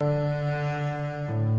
Thank 0.00 1.30
you. 1.30 1.57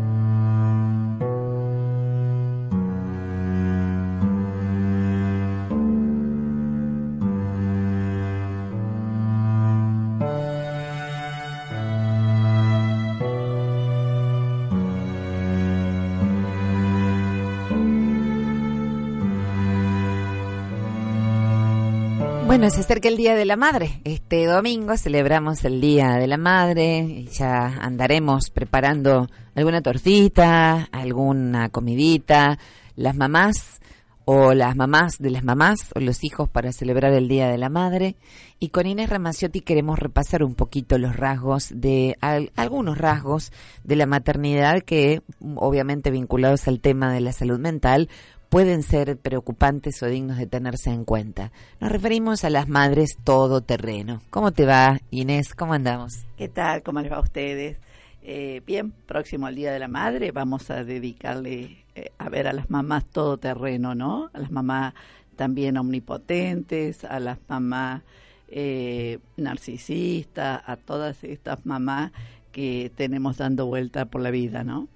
Bueno, 22.60 22.74
se 22.74 22.80
acerca 22.82 23.08
el 23.08 23.16
Día 23.16 23.34
de 23.34 23.46
la 23.46 23.56
Madre. 23.56 24.02
Este 24.04 24.44
domingo 24.44 24.94
celebramos 24.98 25.64
el 25.64 25.80
Día 25.80 26.16
de 26.16 26.26
la 26.26 26.36
Madre 26.36 26.98
y 26.98 27.24
ya 27.28 27.78
andaremos 27.80 28.50
preparando 28.50 29.28
alguna 29.54 29.80
tortita, 29.80 30.86
alguna 30.92 31.70
comidita, 31.70 32.58
las 32.96 33.16
mamás 33.16 33.80
o 34.26 34.52
las 34.52 34.76
mamás 34.76 35.16
de 35.18 35.30
las 35.30 35.42
mamás 35.42 35.90
o 35.94 36.00
los 36.00 36.22
hijos 36.22 36.50
para 36.50 36.70
celebrar 36.72 37.14
el 37.14 37.28
Día 37.28 37.48
de 37.48 37.56
la 37.56 37.70
Madre. 37.70 38.16
Y 38.58 38.68
con 38.68 38.86
Inés 38.86 39.08
Ramaciotti 39.08 39.62
queremos 39.62 39.98
repasar 39.98 40.44
un 40.44 40.54
poquito 40.54 40.98
los 40.98 41.16
rasgos 41.16 41.70
de 41.74 42.18
algunos 42.56 42.98
rasgos 42.98 43.52
de 43.84 43.96
la 43.96 44.04
maternidad 44.04 44.82
que 44.82 45.22
obviamente 45.54 46.10
vinculados 46.10 46.68
al 46.68 46.80
tema 46.80 47.10
de 47.10 47.22
la 47.22 47.32
salud 47.32 47.58
mental 47.58 48.10
pueden 48.50 48.82
ser 48.82 49.16
preocupantes 49.16 50.02
o 50.02 50.06
dignos 50.06 50.36
de 50.36 50.46
tenerse 50.46 50.90
en 50.90 51.04
cuenta. 51.04 51.52
Nos 51.80 51.90
referimos 51.92 52.44
a 52.44 52.50
las 52.50 52.68
madres 52.68 53.16
todoterreno. 53.22 54.20
¿Cómo 54.28 54.50
te 54.50 54.66
va, 54.66 54.98
Inés? 55.10 55.54
¿Cómo 55.54 55.72
andamos? 55.72 56.26
¿Qué 56.36 56.48
tal? 56.48 56.82
¿Cómo 56.82 57.00
les 57.00 57.12
va 57.12 57.18
a 57.18 57.20
ustedes? 57.20 57.78
Eh, 58.22 58.60
bien, 58.66 58.90
próximo 59.06 59.46
al 59.46 59.54
Día 59.54 59.72
de 59.72 59.78
la 59.78 59.88
Madre 59.88 60.32
vamos 60.32 60.68
a 60.70 60.84
dedicarle 60.84 61.84
eh, 61.94 62.10
a 62.18 62.28
ver 62.28 62.48
a 62.48 62.52
las 62.52 62.68
mamás 62.68 63.04
todoterreno, 63.06 63.94
¿no? 63.94 64.30
A 64.32 64.38
las 64.40 64.50
mamás 64.50 64.94
también 65.36 65.78
omnipotentes, 65.78 67.04
a 67.04 67.20
las 67.20 67.38
mamás 67.48 68.02
eh, 68.48 69.20
narcisistas, 69.36 70.60
a 70.66 70.76
todas 70.76 71.22
estas 71.22 71.64
mamás 71.64 72.10
que 72.50 72.90
tenemos 72.96 73.38
dando 73.38 73.66
vuelta 73.66 74.06
por 74.06 74.20
la 74.20 74.32
vida, 74.32 74.64
¿no? 74.64 74.88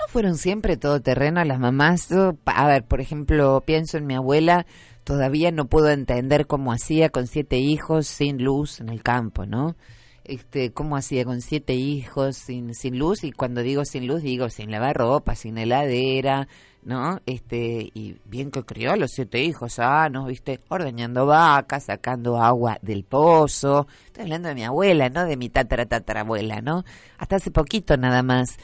¿No 0.00 0.08
fueron 0.08 0.38
siempre 0.38 0.78
todoterreno 0.78 1.44
las 1.44 1.60
mamás? 1.60 2.08
a 2.10 2.66
ver, 2.66 2.84
por 2.84 3.02
ejemplo, 3.02 3.62
pienso 3.66 3.98
en 3.98 4.06
mi 4.06 4.14
abuela, 4.14 4.64
todavía 5.04 5.50
no 5.50 5.66
puedo 5.66 5.90
entender 5.90 6.46
cómo 6.46 6.72
hacía 6.72 7.10
con 7.10 7.26
siete 7.26 7.58
hijos 7.58 8.06
sin 8.06 8.42
luz 8.42 8.80
en 8.80 8.88
el 8.88 9.02
campo, 9.02 9.44
¿no? 9.44 9.76
Este, 10.24 10.72
cómo 10.72 10.96
hacía 10.96 11.26
con 11.26 11.42
siete 11.42 11.74
hijos 11.74 12.36
sin, 12.36 12.74
sin 12.74 12.98
luz, 12.98 13.24
y 13.24 13.32
cuando 13.32 13.60
digo 13.60 13.84
sin 13.84 14.06
luz, 14.06 14.22
digo 14.22 14.48
sin 14.48 14.70
lavar 14.70 14.96
ropa, 14.96 15.34
sin 15.34 15.58
heladera, 15.58 16.48
¿no? 16.82 17.20
Este, 17.26 17.90
y 17.92 18.16
bien 18.24 18.50
que 18.50 18.64
crió 18.64 18.92
a 18.92 18.96
los 18.96 19.10
siete 19.10 19.42
hijos 19.42 19.74
sanos, 19.74 20.26
¿viste? 20.26 20.60
Ordeñando 20.68 21.26
vacas, 21.26 21.84
sacando 21.84 22.40
agua 22.40 22.78
del 22.80 23.04
pozo. 23.04 23.86
Estoy 24.06 24.24
hablando 24.24 24.48
de 24.48 24.54
mi 24.54 24.64
abuela, 24.64 25.10
¿no? 25.10 25.26
De 25.26 25.36
mi 25.36 25.50
tatara 25.50 25.84
tatarabuela, 25.84 26.62
¿no? 26.62 26.84
Hasta 27.18 27.36
hace 27.36 27.50
poquito 27.50 27.98
nada 27.98 28.22
más. 28.22 28.56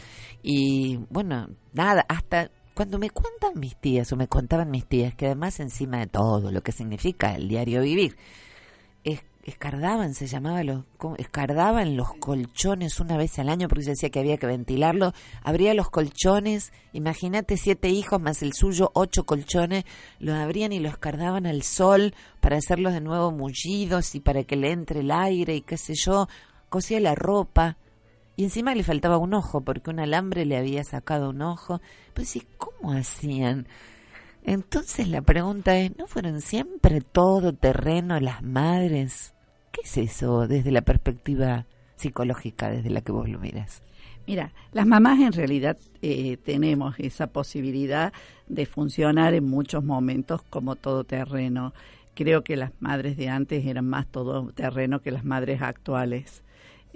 Y 0.49 0.99
bueno, 1.11 1.49
nada, 1.73 2.07
hasta 2.09 2.53
cuando 2.73 3.01
me 3.01 3.11
cuentan 3.11 3.59
mis 3.59 3.75
tías 3.75 4.13
o 4.13 4.17
me 4.17 4.29
contaban 4.29 4.71
mis 4.71 4.87
tías, 4.87 5.13
que 5.13 5.27
además 5.27 5.59
encima 5.59 5.99
de 5.99 6.07
todo 6.07 6.53
lo 6.53 6.63
que 6.63 6.71
significa 6.71 7.35
el 7.35 7.49
diario 7.49 7.83
vivir, 7.83 8.17
es, 9.03 9.25
escardaban, 9.43 10.15
se 10.15 10.29
llamaba, 10.29 10.63
los, 10.63 10.85
escardaban 11.19 11.97
los 11.97 12.15
colchones 12.21 13.01
una 13.01 13.17
vez 13.17 13.37
al 13.41 13.49
año 13.49 13.67
porque 13.67 13.87
se 13.87 13.91
decía 13.91 14.11
que 14.11 14.21
había 14.21 14.37
que 14.37 14.47
ventilarlo, 14.47 15.15
abría 15.43 15.75
los 15.75 15.91
colchones, 15.91 16.73
imagínate 16.93 17.57
siete 17.57 17.89
hijos 17.89 18.21
más 18.21 18.41
el 18.45 18.53
suyo, 18.53 18.93
ocho 18.95 19.27
colchones, 19.27 19.83
los 20.21 20.37
abrían 20.37 20.73
y 20.73 20.79
los 20.79 20.93
escardaban 20.93 21.47
al 21.47 21.63
sol 21.63 22.15
para 22.41 22.59
hacerlos 22.59 22.93
de 22.93 23.01
nuevo 23.01 23.33
mullidos 23.33 24.15
y 24.15 24.21
para 24.21 24.45
que 24.45 24.55
le 24.55 24.71
entre 24.71 25.01
el 25.01 25.11
aire 25.11 25.57
y 25.57 25.63
qué 25.63 25.77
sé 25.77 25.95
yo, 25.97 26.29
cosía 26.69 27.01
la 27.01 27.17
ropa 27.17 27.79
y 28.37 28.45
encima 28.45 28.75
le 28.75 28.85
faltaba 28.85 29.17
un 29.17 29.33
ojo, 29.33 29.63
porque 29.63 29.91
un 29.91 29.99
alambre 29.99 30.45
le 30.45 30.59
había 30.59 30.85
sacado 30.85 31.31
un 31.31 31.41
ojo. 31.41 31.81
Pues 32.13 32.29
sí, 32.29 32.43
¿cómo 32.59 32.93
hacían? 32.93 33.67
Entonces 34.45 35.09
la 35.09 35.23
pregunta 35.23 35.77
es, 35.79 35.97
¿no 35.97 36.07
fueron 36.07 36.41
siempre 36.43 37.01
todo 37.01 37.55
terreno 37.55 38.21
las 38.21 38.43
madres? 38.43 39.35
¿Qué 39.73 39.81
es 39.85 39.97
eso 39.97 40.47
desde 40.47 40.71
la 40.71 40.83
perspectiva 40.83 41.67
psicológica, 41.97 42.71
desde 42.71 42.91
la 42.91 43.01
que 43.01 43.11
vos 43.11 43.29
lo 43.29 43.39
miras? 43.39 43.83
Mira, 44.27 44.53
las 44.73 44.87
mamás 44.87 45.21
en 45.21 45.33
realidad 45.33 45.79
eh, 46.03 46.37
tenemos 46.37 46.95
esa 46.99 47.29
posibilidad 47.29 48.13
de 48.49 48.67
funcionar 48.67 49.35
en 49.35 49.45
muchos 49.45 49.83
momentos 49.83 50.43
como 50.43 50.77
todo 50.77 51.05
terreno. 51.05 51.73
Creo 52.15 52.43
que 52.43 52.57
las 52.57 52.73
madres 52.81 53.17
de 53.17 53.29
antes 53.31 53.65
eran 53.65 53.89
más 53.89 54.07
todo 54.07 54.53
terreno 54.53 55.01
que 55.01 55.11
las 55.11 55.25
madres 55.25 55.63
actuales 55.63 56.43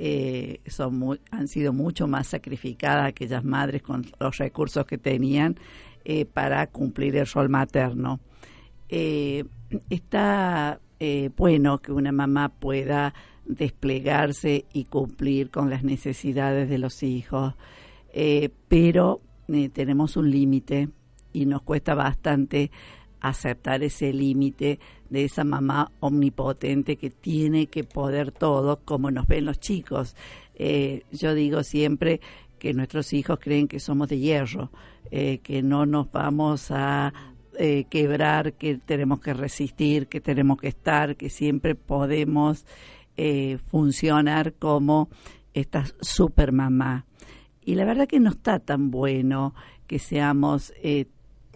eh, 0.02 0.62
son 0.66 1.20
han 1.30 1.46
sido 1.46 1.74
mucho 1.74 2.08
más 2.08 2.28
sacrificadas 2.28 3.08
aquellas 3.08 3.44
madres 3.44 3.82
con 3.82 4.06
los 4.18 4.38
recursos 4.38 4.86
que 4.86 4.96
tenían 4.96 5.56
eh, 6.06 6.24
para 6.24 6.66
cumplir 6.68 7.16
el 7.16 7.26
rol 7.26 7.50
materno. 7.50 8.18
Eh, 8.88 9.44
está 9.90 10.80
bueno 11.36 11.78
que 11.82 11.92
una 11.92 12.12
mamá 12.12 12.48
pueda 12.48 13.12
desplegarse 13.44 14.64
y 14.72 14.84
cumplir 14.84 15.50
con 15.50 15.68
las 15.68 15.82
necesidades 15.82 16.68
de 16.70 16.78
los 16.78 17.02
hijos, 17.02 17.54
pero 18.68 19.22
tenemos 19.72 20.18
un 20.18 20.30
límite 20.30 20.90
y 21.32 21.46
nos 21.46 21.62
cuesta 21.62 21.94
bastante 21.94 22.70
aceptar 23.20 23.82
ese 23.82 24.12
límite 24.12 24.78
de 25.08 25.24
esa 25.24 25.44
mamá 25.44 25.92
omnipotente 26.00 26.96
que 26.96 27.10
tiene 27.10 27.66
que 27.66 27.84
poder 27.84 28.32
todo, 28.32 28.80
como 28.84 29.10
nos 29.10 29.26
ven 29.26 29.44
los 29.44 29.60
chicos. 29.60 30.16
Eh, 30.54 31.02
yo 31.12 31.34
digo 31.34 31.62
siempre 31.62 32.20
que 32.58 32.72
nuestros 32.74 33.12
hijos 33.12 33.38
creen 33.40 33.68
que 33.68 33.80
somos 33.80 34.08
de 34.08 34.18
hierro, 34.18 34.70
eh, 35.10 35.38
que 35.38 35.62
no 35.62 35.86
nos 35.86 36.10
vamos 36.12 36.70
a 36.70 37.12
eh, 37.58 37.84
quebrar, 37.90 38.54
que 38.54 38.76
tenemos 38.76 39.20
que 39.20 39.34
resistir, 39.34 40.06
que 40.06 40.20
tenemos 40.20 40.58
que 40.58 40.68
estar, 40.68 41.16
que 41.16 41.30
siempre 41.30 41.74
podemos 41.74 42.66
funcionar 43.66 44.54
como 44.54 45.10
esta 45.52 45.84
super 46.00 46.52
mamá. 46.52 47.04
Y 47.60 47.74
la 47.74 47.84
verdad 47.84 48.08
que 48.08 48.18
no 48.18 48.30
está 48.30 48.60
tan 48.60 48.90
bueno 48.90 49.54
que 49.86 49.98
seamos 49.98 50.72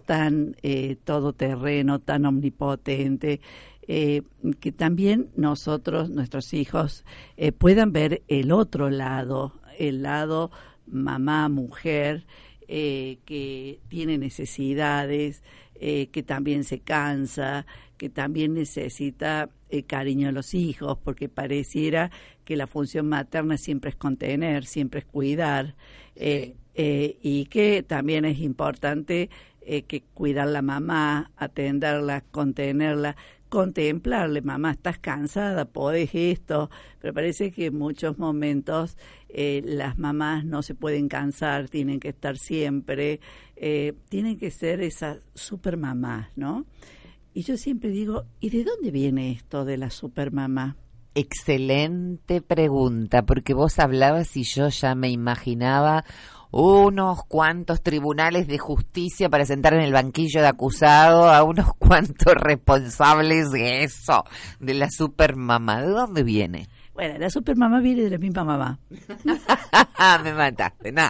tan 0.05 0.55
eh, 0.61 0.95
todoterreno, 1.03 1.99
tan 1.99 2.25
omnipotente, 2.25 3.41
eh, 3.87 4.23
que 4.59 4.71
también 4.71 5.29
nosotros, 5.35 6.09
nuestros 6.09 6.53
hijos, 6.55 7.05
eh, 7.37 7.51
puedan 7.51 7.91
ver 7.91 8.23
el 8.27 8.51
otro 8.51 8.89
lado, 8.89 9.53
el 9.77 10.01
lado 10.01 10.49
mamá, 10.87 11.49
mujer, 11.49 12.25
eh, 12.67 13.19
que 13.25 13.79
tiene 13.87 14.17
necesidades, 14.17 15.43
que 15.77 16.23
también 16.25 16.63
se 16.63 16.79
cansa, 16.79 17.65
que 17.97 18.09
también 18.09 18.53
necesita 18.53 19.49
cariño 19.87 20.27
de 20.27 20.31
los 20.31 20.53
hijos, 20.53 20.97
porque 21.03 21.27
pareciera 21.27 22.11
que 22.45 22.55
la 22.55 22.65
función 22.65 23.09
materna 23.09 23.57
siempre 23.57 23.89
es 23.89 23.97
contener, 23.97 24.65
siempre 24.65 25.01
es 25.01 25.05
cuidar, 25.05 25.75
y 26.15 27.45
que 27.47 27.83
también 27.83 28.23
es 28.23 28.39
importante 28.39 29.29
eh, 29.65 29.83
que 29.83 30.03
cuidar 30.13 30.47
la 30.47 30.61
mamá, 30.61 31.31
atenderla, 31.35 32.21
contenerla, 32.31 33.15
contemplarle, 33.49 34.41
mamá, 34.41 34.71
estás 34.71 34.99
cansada, 34.99 35.65
podés 35.65 36.13
esto, 36.13 36.69
pero 36.99 37.13
parece 37.13 37.51
que 37.51 37.67
en 37.67 37.77
muchos 37.77 38.17
momentos 38.17 38.97
eh, 39.29 39.61
las 39.65 39.97
mamás 39.97 40.45
no 40.45 40.61
se 40.61 40.75
pueden 40.75 41.07
cansar, 41.07 41.69
tienen 41.69 41.99
que 41.99 42.09
estar 42.09 42.37
siempre, 42.37 43.19
eh, 43.55 43.93
tienen 44.09 44.37
que 44.37 44.51
ser 44.51 44.81
esas 44.81 45.19
super 45.33 45.77
mamás, 45.77 46.29
¿no? 46.35 46.65
Y 47.33 47.41
yo 47.41 47.57
siempre 47.57 47.89
digo, 47.89 48.25
¿y 48.39 48.49
de 48.49 48.63
dónde 48.63 48.91
viene 48.91 49.31
esto 49.31 49.65
de 49.65 49.77
la 49.77 49.89
super 49.89 50.31
mamá? 50.31 50.77
excelente 51.15 52.41
pregunta, 52.41 53.25
porque 53.25 53.53
vos 53.53 53.79
hablabas 53.79 54.35
y 54.35 54.43
yo 54.43 54.67
ya 54.67 54.95
me 54.95 55.09
imaginaba 55.09 56.03
unos 56.57 57.25
cuantos 57.25 57.83
tribunales 57.83 58.47
de 58.47 58.57
justicia 58.57 59.29
para 59.29 59.45
sentar 59.45 59.73
en 59.73 59.81
el 59.81 59.91
banquillo 59.91 60.39
de 60.39 60.47
acusado 60.47 61.29
a 61.29 61.43
unos 61.43 61.73
cuantos 61.77 62.33
responsables 62.33 63.51
de 63.51 63.83
eso, 63.83 64.23
de 64.61 64.73
la 64.73 64.89
supermamá. 64.89 65.81
¿De 65.81 65.89
dónde 65.89 66.23
viene? 66.23 66.69
Bueno, 66.93 67.19
la 67.19 67.29
supermamá 67.29 67.81
viene 67.81 68.03
de 68.03 68.11
la 68.11 68.17
misma 68.17 68.45
mamá. 68.45 68.79
Me 70.23 70.33
mataste, 70.33 70.93
no. 70.93 71.09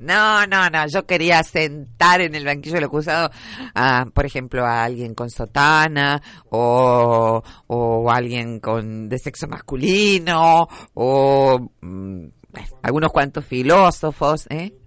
No, 0.00 0.44
no, 0.46 0.68
no, 0.70 0.86
yo 0.88 1.06
quería 1.06 1.44
sentar 1.44 2.20
en 2.22 2.34
el 2.34 2.44
banquillo 2.44 2.76
del 2.76 2.84
acusado, 2.84 3.30
a, 3.74 4.06
por 4.12 4.26
ejemplo, 4.26 4.64
a 4.66 4.82
alguien 4.82 5.14
con 5.14 5.30
sotana 5.30 6.20
o, 6.48 7.42
o 7.68 8.10
alguien 8.10 8.58
con 8.58 9.08
de 9.08 9.18
sexo 9.18 9.46
masculino 9.46 10.66
o 10.94 11.70
mm, 11.80 12.24
algunos 12.82 13.12
cuantos 13.12 13.44
filósofos, 13.44 14.46
¿eh? 14.50 14.79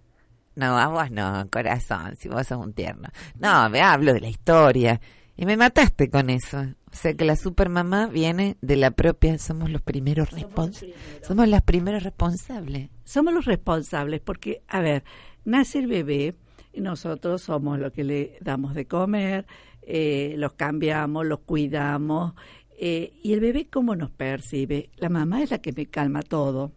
No, 0.55 0.77
a 0.77 0.87
vos 0.87 1.09
no, 1.11 1.47
corazón, 1.51 2.15
si 2.17 2.29
vos 2.29 2.47
sos 2.47 2.63
un 2.63 2.73
tierno. 2.73 3.09
No, 3.39 3.69
me 3.69 3.81
hablo 3.81 4.13
de 4.13 4.21
la 4.21 4.29
historia. 4.29 5.01
Y 5.35 5.45
me 5.45 5.57
mataste 5.57 6.09
con 6.09 6.29
eso. 6.29 6.59
O 6.59 6.95
sea 6.95 7.15
que 7.15 7.25
la 7.25 7.35
supermamá 7.35 8.05
viene 8.05 8.55
de 8.61 8.75
la 8.75 8.91
propia, 8.91 9.39
somos 9.39 9.71
los 9.71 9.81
primeros 9.81 10.29
responsables. 10.29 10.95
Somos 11.23 11.47
las 11.47 11.63
primeras 11.63 12.03
responsables. 12.03 12.89
Somos 13.03 13.33
los 13.33 13.45
responsables 13.45 14.21
porque, 14.21 14.61
a 14.67 14.79
ver, 14.79 15.03
nace 15.43 15.79
el 15.79 15.87
bebé 15.87 16.35
y 16.71 16.81
nosotros 16.81 17.41
somos 17.41 17.79
los 17.79 17.91
que 17.91 18.03
le 18.03 18.37
damos 18.41 18.75
de 18.75 18.85
comer, 18.85 19.47
eh, 19.81 20.35
los 20.37 20.53
cambiamos, 20.53 21.25
los 21.25 21.39
cuidamos. 21.39 22.33
Eh, 22.79 23.13
y 23.23 23.33
el 23.33 23.39
bebé, 23.39 23.67
¿cómo 23.71 23.95
nos 23.95 24.11
percibe? 24.11 24.91
La 24.97 25.09
mamá 25.09 25.41
es 25.41 25.49
la 25.49 25.59
que 25.59 25.73
me 25.73 25.87
calma 25.87 26.21
todo 26.21 26.71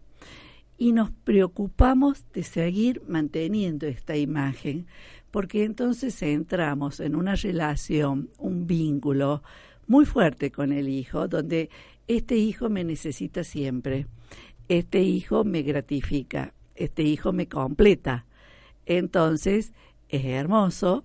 y 0.78 0.93
nos 0.93 1.11
preocupamos 1.11 2.25
de 2.32 2.43
seguir 2.43 3.02
manteniendo 3.08 3.87
esta 3.87 4.17
imagen, 4.17 4.87
porque 5.31 5.64
entonces 5.64 6.20
entramos 6.23 7.00
en 7.00 7.17
una 7.17 7.34
relación, 7.34 8.31
un 8.38 8.67
vínculo 8.67 9.43
muy 9.87 10.05
fuerte 10.05 10.50
con 10.50 10.73
el 10.73 10.88
hijo, 10.88 11.28
donde 11.28 11.70
este 12.06 12.37
hijo 12.37 12.69
me 12.69 12.84
necesita 12.84 13.44
siempre, 13.44 14.06
este 14.69 15.02
hijo 15.02 15.44
me 15.44 15.62
gratifica, 15.62 16.55
este 16.75 17.02
hijo 17.02 17.32
me 17.32 17.49
completa. 17.49 18.26
Entonces, 18.84 19.73
es 20.08 20.25
hermoso 20.25 21.05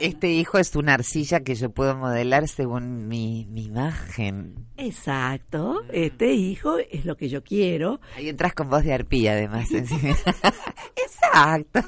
este 0.00 0.30
hijo 0.30 0.58
es 0.58 0.74
una 0.76 0.94
arcilla 0.94 1.40
que 1.40 1.54
yo 1.54 1.70
puedo 1.70 1.96
modelar 1.96 2.48
según 2.48 3.08
mi, 3.08 3.46
imagen. 3.54 4.66
Exacto. 4.76 5.82
Este 5.92 6.32
hijo 6.32 6.78
es 6.78 7.04
lo 7.04 7.16
que 7.16 7.28
yo 7.28 7.42
quiero. 7.42 8.00
Ahí 8.16 8.28
entras 8.28 8.54
con 8.54 8.70
voz 8.70 8.84
de 8.84 8.92
arpía, 8.92 9.32
además. 9.32 9.68
Exacto. 10.96 11.80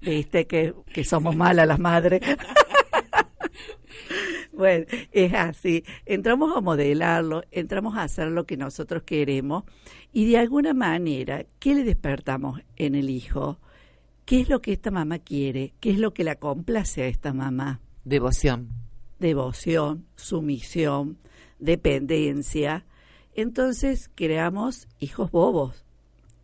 Viste 0.00 0.46
que, 0.46 0.74
que 0.92 1.04
somos 1.04 1.34
malas 1.34 1.66
las 1.66 1.78
madres. 1.78 2.20
Bueno, 4.52 4.86
es 5.12 5.34
así. 5.34 5.84
Entramos 6.06 6.56
a 6.56 6.62
modelarlo, 6.62 7.42
entramos 7.50 7.94
a 7.98 8.04
hacer 8.04 8.28
lo 8.28 8.46
que 8.46 8.56
nosotros 8.56 9.02
queremos 9.02 9.64
y 10.14 10.30
de 10.30 10.38
alguna 10.38 10.72
manera, 10.72 11.44
¿qué 11.58 11.74
le 11.74 11.84
despertamos 11.84 12.62
en 12.76 12.94
el 12.94 13.10
hijo? 13.10 13.58
¿Qué 14.26 14.40
es 14.40 14.48
lo 14.48 14.60
que 14.60 14.72
esta 14.72 14.90
mamá 14.90 15.20
quiere? 15.20 15.72
¿Qué 15.78 15.90
es 15.90 16.00
lo 16.00 16.12
que 16.12 16.24
la 16.24 16.34
complace 16.34 17.04
a 17.04 17.06
esta 17.06 17.32
mamá? 17.32 17.80
Devoción. 18.04 18.70
Devoción, 19.20 20.04
sumisión, 20.16 21.16
dependencia. 21.60 22.84
Entonces 23.36 24.10
creamos 24.12 24.88
hijos 24.98 25.30
bobos, 25.30 25.84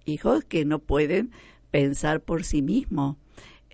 hijos 0.04 0.44
que 0.44 0.64
no 0.64 0.78
pueden 0.78 1.32
pensar 1.72 2.20
por 2.20 2.44
sí 2.44 2.62
mismos, 2.62 3.16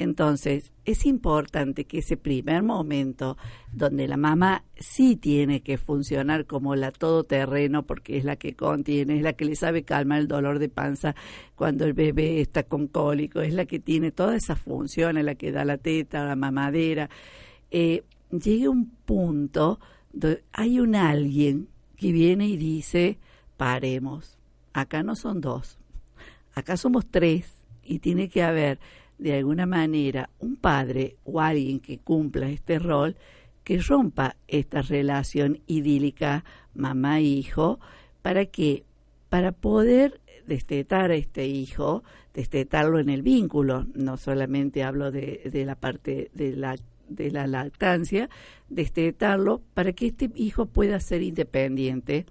entonces, 0.00 0.72
es 0.84 1.06
importante 1.06 1.84
que 1.84 1.98
ese 1.98 2.16
primer 2.16 2.62
momento 2.62 3.36
donde 3.72 4.06
la 4.06 4.16
mamá 4.16 4.64
sí 4.76 5.16
tiene 5.16 5.60
que 5.60 5.76
funcionar 5.76 6.46
como 6.46 6.76
la 6.76 6.92
todoterreno, 6.92 7.84
porque 7.84 8.16
es 8.16 8.24
la 8.24 8.36
que 8.36 8.54
contiene, 8.54 9.16
es 9.16 9.22
la 9.22 9.32
que 9.32 9.44
le 9.44 9.56
sabe 9.56 9.82
calmar 9.82 10.20
el 10.20 10.28
dolor 10.28 10.60
de 10.60 10.68
panza 10.68 11.16
cuando 11.56 11.84
el 11.84 11.94
bebé 11.94 12.40
está 12.40 12.62
con 12.62 12.86
cólico, 12.86 13.40
es 13.40 13.52
la 13.52 13.66
que 13.66 13.80
tiene 13.80 14.12
todas 14.12 14.36
esas 14.36 14.60
funciones, 14.60 15.24
la 15.24 15.34
que 15.34 15.50
da 15.50 15.64
la 15.64 15.78
teta, 15.78 16.24
la 16.24 16.36
mamadera, 16.36 17.10
eh, 17.72 18.04
llega 18.30 18.70
un 18.70 18.88
punto 19.04 19.80
donde 20.12 20.44
hay 20.52 20.78
un 20.78 20.94
alguien 20.94 21.70
que 21.96 22.12
viene 22.12 22.46
y 22.46 22.56
dice, 22.56 23.18
paremos, 23.56 24.38
acá 24.72 25.02
no 25.02 25.16
son 25.16 25.40
dos, 25.40 25.76
acá 26.54 26.76
somos 26.76 27.04
tres 27.10 27.60
y 27.82 27.98
tiene 27.98 28.28
que 28.28 28.44
haber 28.44 28.78
de 29.18 29.34
alguna 29.34 29.66
manera 29.66 30.30
un 30.38 30.56
padre 30.56 31.16
o 31.24 31.40
alguien 31.40 31.80
que 31.80 31.98
cumpla 31.98 32.48
este 32.48 32.78
rol 32.78 33.16
que 33.64 33.78
rompa 33.78 34.36
esta 34.46 34.80
relación 34.80 35.60
idílica 35.66 36.44
mamá-hijo 36.74 37.80
para 38.22 38.46
que 38.46 38.84
para 39.28 39.52
poder 39.52 40.20
destetar 40.46 41.10
a 41.10 41.16
este 41.16 41.46
hijo, 41.46 42.02
destetarlo 42.32 42.98
en 42.98 43.10
el 43.10 43.22
vínculo, 43.22 43.86
no 43.94 44.16
solamente 44.16 44.82
hablo 44.82 45.10
de, 45.10 45.42
de 45.52 45.66
la 45.66 45.74
parte 45.74 46.30
de 46.32 46.56
la, 46.56 46.76
de 47.08 47.30
la 47.30 47.46
lactancia, 47.46 48.30
destetarlo 48.70 49.60
para 49.74 49.92
que 49.92 50.06
este 50.06 50.30
hijo 50.34 50.66
pueda 50.66 50.98
ser 51.00 51.22
independiente 51.22 52.24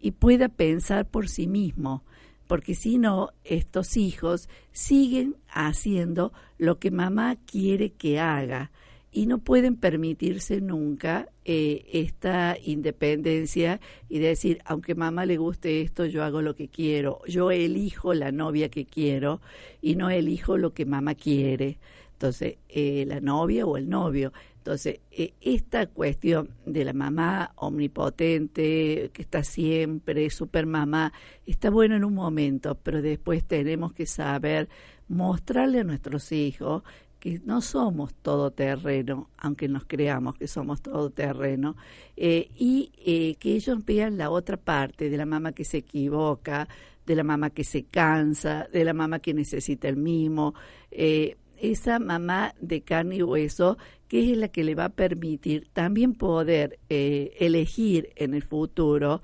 y 0.00 0.10
pueda 0.10 0.50
pensar 0.50 1.06
por 1.06 1.28
sí 1.28 1.46
mismo, 1.46 2.04
porque 2.46 2.74
si 2.74 2.98
no, 2.98 3.30
estos 3.44 3.96
hijos 3.96 4.48
siguen 4.72 5.36
haciendo 5.48 6.32
lo 6.58 6.78
que 6.78 6.90
mamá 6.90 7.36
quiere 7.46 7.90
que 7.90 8.20
haga 8.20 8.70
y 9.14 9.26
no 9.26 9.38
pueden 9.38 9.76
permitirse 9.76 10.60
nunca 10.60 11.28
eh, 11.44 11.86
esta 11.92 12.56
independencia 12.60 13.80
y 14.08 14.18
decir, 14.18 14.58
aunque 14.64 14.96
mamá 14.96 15.24
le 15.24 15.36
guste 15.36 15.82
esto, 15.82 16.04
yo 16.04 16.24
hago 16.24 16.42
lo 16.42 16.56
que 16.56 16.68
quiero, 16.68 17.20
yo 17.28 17.52
elijo 17.52 18.12
la 18.12 18.32
novia 18.32 18.68
que 18.68 18.86
quiero 18.86 19.40
y 19.80 19.94
no 19.94 20.10
elijo 20.10 20.58
lo 20.58 20.74
que 20.74 20.84
mamá 20.84 21.14
quiere. 21.14 21.78
Entonces, 22.14 22.56
eh, 22.68 23.04
la 23.06 23.20
novia 23.20 23.66
o 23.66 23.76
el 23.76 23.88
novio. 23.88 24.32
Entonces, 24.64 25.00
eh, 25.10 25.34
esta 25.42 25.86
cuestión 25.88 26.48
de 26.64 26.86
la 26.86 26.94
mamá 26.94 27.52
omnipotente, 27.56 29.10
que 29.12 29.20
está 29.20 29.44
siempre, 29.44 30.30
super 30.30 30.64
mamá, 30.64 31.12
está 31.44 31.68
bueno 31.68 31.96
en 31.96 32.04
un 32.04 32.14
momento, 32.14 32.74
pero 32.74 33.02
después 33.02 33.44
tenemos 33.44 33.92
que 33.92 34.06
saber 34.06 34.70
mostrarle 35.06 35.80
a 35.80 35.84
nuestros 35.84 36.32
hijos 36.32 36.82
que 37.20 37.42
no 37.44 37.60
somos 37.60 38.14
todoterreno, 38.14 39.28
aunque 39.36 39.68
nos 39.68 39.84
creamos 39.84 40.34
que 40.36 40.48
somos 40.48 40.80
todoterreno, 40.80 41.76
eh, 42.16 42.48
y 42.56 42.90
eh, 43.04 43.34
que 43.34 43.56
ellos 43.56 43.84
vean 43.84 44.16
la 44.16 44.30
otra 44.30 44.56
parte 44.56 45.10
de 45.10 45.16
la 45.18 45.26
mamá 45.26 45.52
que 45.52 45.66
se 45.66 45.76
equivoca, 45.76 46.66
de 47.04 47.14
la 47.14 47.22
mamá 47.22 47.50
que 47.50 47.64
se 47.64 47.84
cansa, 47.84 48.66
de 48.72 48.82
la 48.82 48.94
mamá 48.94 49.18
que 49.18 49.34
necesita 49.34 49.88
el 49.88 49.98
mimo, 49.98 50.54
eh, 50.90 51.36
esa 51.60 51.98
mamá 51.98 52.54
de 52.60 52.82
carne 52.82 53.16
y 53.16 53.22
hueso 53.22 53.78
que 54.08 54.30
es 54.30 54.36
la 54.36 54.48
que 54.48 54.64
le 54.64 54.74
va 54.74 54.86
a 54.86 54.88
permitir 54.90 55.68
también 55.72 56.14
poder 56.14 56.78
eh, 56.88 57.34
elegir 57.40 58.10
en 58.16 58.34
el 58.34 58.42
futuro 58.42 59.22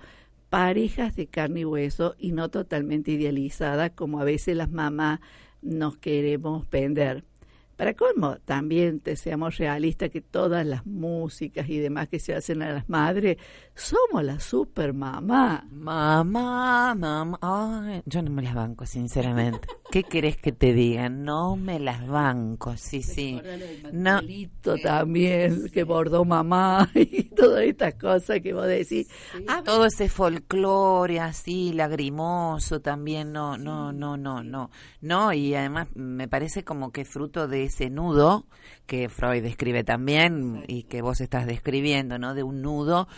parejas 0.49 1.15
de 1.15 1.27
carne 1.27 1.61
y 1.61 1.65
hueso 1.65 2.17
y 2.19 2.33
no 2.33 2.49
totalmente 2.49 3.13
idealizadas 3.13 3.93
como 3.93 4.21
a 4.21 4.25
veces 4.25 4.57
las 4.57 4.71
mamás 4.71 5.21
nos 5.63 5.97
queremos 5.97 6.69
vender. 6.71 7.25
Para 7.81 7.95
cómo 7.95 8.37
también 8.45 9.01
te 9.01 9.17
seamos 9.17 9.57
realistas 9.57 10.11
que 10.11 10.21
todas 10.21 10.67
las 10.67 10.85
músicas 10.85 11.67
y 11.71 11.79
demás 11.79 12.11
que 12.11 12.19
se 12.19 12.35
hacen 12.35 12.61
a 12.61 12.75
las 12.75 12.91
madres 12.91 13.39
somos 13.75 14.23
la 14.23 14.39
super 14.39 14.93
mamá. 14.93 15.67
Mamá, 15.71 16.95
mamá. 16.95 18.03
yo 18.05 18.21
no 18.21 18.31
me 18.33 18.43
las 18.43 18.55
banco, 18.55 18.85
sinceramente. 18.85 19.67
¿Qué 19.91 20.03
querés 20.03 20.37
que 20.37 20.53
te 20.53 20.75
diga? 20.75 21.09
No 21.09 21.57
me 21.57 21.81
las 21.81 22.07
banco, 22.07 22.77
sí, 22.77 23.03
sí. 23.03 23.41
No. 23.95 24.21
también, 24.83 25.71
que 25.73 25.83
bordó 25.83 26.27
mamá 26.27 26.91
y 26.95 27.30
todas 27.41 27.65
estas 27.65 27.95
cosas 27.95 28.41
que 28.41 28.53
vos 28.53 28.67
decís. 28.67 29.09
Ah, 29.49 29.63
todo 29.65 29.87
ese 29.87 30.09
folclore 30.09 31.21
así, 31.21 31.73
lagrimoso 31.73 32.81
también, 32.81 33.33
no, 33.33 33.57
no, 33.57 33.93
no, 33.93 34.17
no, 34.17 34.43
no. 34.43 34.71
No, 35.01 35.33
y 35.33 35.55
además 35.55 35.89
me 35.95 36.29
parece 36.29 36.65
como 36.65 36.93
que 36.93 37.05
fruto 37.05 37.49
de 37.49 37.65
ese 37.65 37.91
nudo 37.91 38.47
que 38.87 39.09
Freud 39.09 39.43
describe 39.43 39.85
también 39.85 40.65
y 40.67 40.85
que 40.85 41.03
vos 41.03 41.21
estás 41.21 41.47
describiendo, 41.47 42.19
¿no? 42.19 42.35
De 42.35 42.43
un 42.43 42.63
nudo 42.63 43.09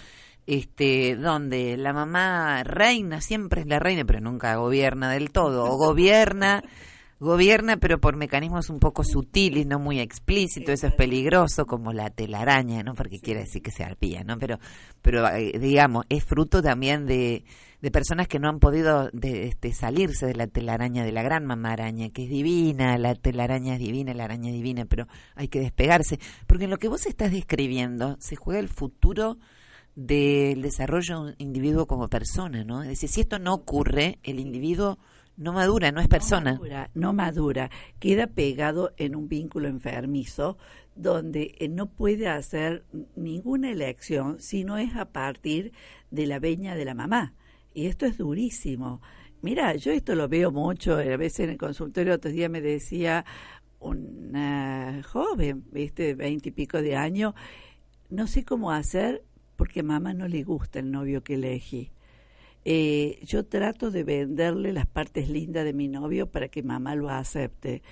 este 0.47 1.17
donde 1.17 1.77
la 1.77 1.93
mamá 1.93 2.65
reina 2.65 3.21
siempre 3.21 3.61
es 3.61 3.69
la 3.69 3.79
reina 3.79 4.05
pero 4.05 4.21
nunca 4.21 4.57
gobierna 4.57 5.09
del 5.09 5.31
todo 5.31 5.67
o 5.67 5.77
gobierna 5.77 6.65
gobierna 7.23 7.77
pero 7.77 8.01
por 8.01 8.17
mecanismos 8.17 8.69
un 8.69 8.79
poco 8.79 9.05
sutiles, 9.05 9.67
no 9.67 9.79
muy 9.79 10.01
explícitos, 10.01 10.75
eso 10.75 10.89
es 10.89 10.95
peligroso, 10.95 11.67
como 11.67 11.93
la 11.93 12.11
telaraña, 12.11 12.83
¿no? 12.83 12.95
Porque 12.95 13.21
quiere 13.21 13.41
decir 13.41 13.63
que 13.63 13.71
se 13.71 13.85
arpía, 13.85 14.25
¿no? 14.25 14.39
Pero, 14.39 14.59
pero 15.01 15.27
eh, 15.29 15.59
digamos, 15.59 16.05
es 16.09 16.25
fruto 16.25 16.61
también 16.63 17.07
de, 17.07 17.45
de 17.81 17.91
personas 17.91 18.29
que 18.29 18.39
no 18.39 18.49
han 18.49 18.59
podido 18.59 19.09
de, 19.13 19.47
este, 19.47 19.73
salirse 19.73 20.27
de 20.27 20.35
la 20.35 20.49
telaraña 20.49 21.05
de 21.05 21.13
la 21.13 21.23
gran 21.23 21.47
mamá 21.47 21.73
araña, 21.73 22.11
que 22.11 22.25
es 22.25 22.29
divina, 22.29 22.99
la 22.99 23.15
telaraña 23.15 23.75
es 23.75 23.79
divina, 23.79 24.15
la 24.15 24.25
araña 24.25 24.51
es 24.51 24.55
divina, 24.55 24.85
pero 24.85 25.07
hay 25.37 25.49
que 25.49 25.61
despegarse, 25.61 26.19
porque 26.47 26.65
en 26.65 26.71
lo 26.71 26.79
que 26.79 26.89
vos 26.89 27.07
estás 27.07 27.31
describiendo 27.31 28.17
se 28.19 28.37
juega 28.37 28.61
el 28.61 28.69
futuro 28.69 29.39
del 29.95 30.63
desarrollo 30.63 31.17
de 31.17 31.31
un 31.31 31.35
individuo 31.39 31.87
como 31.87 32.09
persona, 32.09 32.65
¿no? 32.65 32.83
Es 32.83 32.89
decir, 32.89 33.09
si 33.09 33.21
esto 33.21 33.39
no 33.39 33.55
ocurre, 33.55 34.19
el 34.23 34.41
individuo 34.41 34.99
no 35.43 35.53
madura, 35.53 35.93
no 35.93 36.01
es 36.01 36.09
persona. 36.09 36.53
No 36.53 36.59
madura, 36.59 36.91
no 36.95 37.13
madura, 37.13 37.71
queda 37.99 38.27
pegado 38.27 38.93
en 38.97 39.17
un 39.17 39.29
vínculo 39.29 39.69
enfermizo 39.69 40.57
donde 40.95 41.55
eh, 41.59 41.69
no 41.69 41.87
puede 41.87 42.29
hacer 42.29 42.85
ninguna 43.17 43.71
elección 43.71 44.41
si 44.41 44.65
no 44.65 44.79
es 44.79 44.95
a 44.97 45.07
partir 45.07 45.73
de 46.11 46.27
la 46.27 46.39
veña 46.39 46.75
de 46.75 46.85
la 46.85 46.95
mamá. 46.95 47.35
Y 47.75 47.87
esto 47.87 48.07
es 48.07 48.19
durísimo. 48.19 49.01
Mira, 49.41 49.75
yo 49.75 49.93
esto 49.93 50.15
lo 50.15 50.29
veo 50.29 50.53
mucho, 50.53 50.95
a 50.95 51.17
veces 51.17 51.41
en 51.41 51.51
el 51.51 51.59
consultorio 51.59 52.15
otro 52.15 52.31
día 52.31 52.49
me 52.49 52.61
decía 52.61 53.25
una 53.81 55.03
joven, 55.03 55.65
viste, 55.73 56.15
veinte 56.15 56.51
y 56.51 56.53
pico 56.53 56.81
de 56.81 56.97
años, 56.97 57.35
no 58.09 58.27
sé 58.29 58.45
cómo 58.45 58.71
hacer 58.71 59.25
porque 59.57 59.81
a 59.81 59.83
mamá 59.83 60.15
no 60.15 60.29
le 60.29 60.45
gusta 60.45 60.79
el 60.79 60.93
novio 60.93 61.25
que 61.25 61.35
elegí. 61.35 61.91
Eh, 62.65 63.19
yo 63.25 63.45
trato 63.45 63.91
de 63.91 64.05
venderle 64.05 64.73
las 64.73 64.87
partes 64.87 65.29
lindas 65.29 65.65
de 65.65 65.73
mi 65.73 65.89
novio 65.89 66.31
para 66.31 66.49
que 66.49 66.63
mamá 66.63 66.95
lo 66.95 67.11
acepte. 67.11 67.83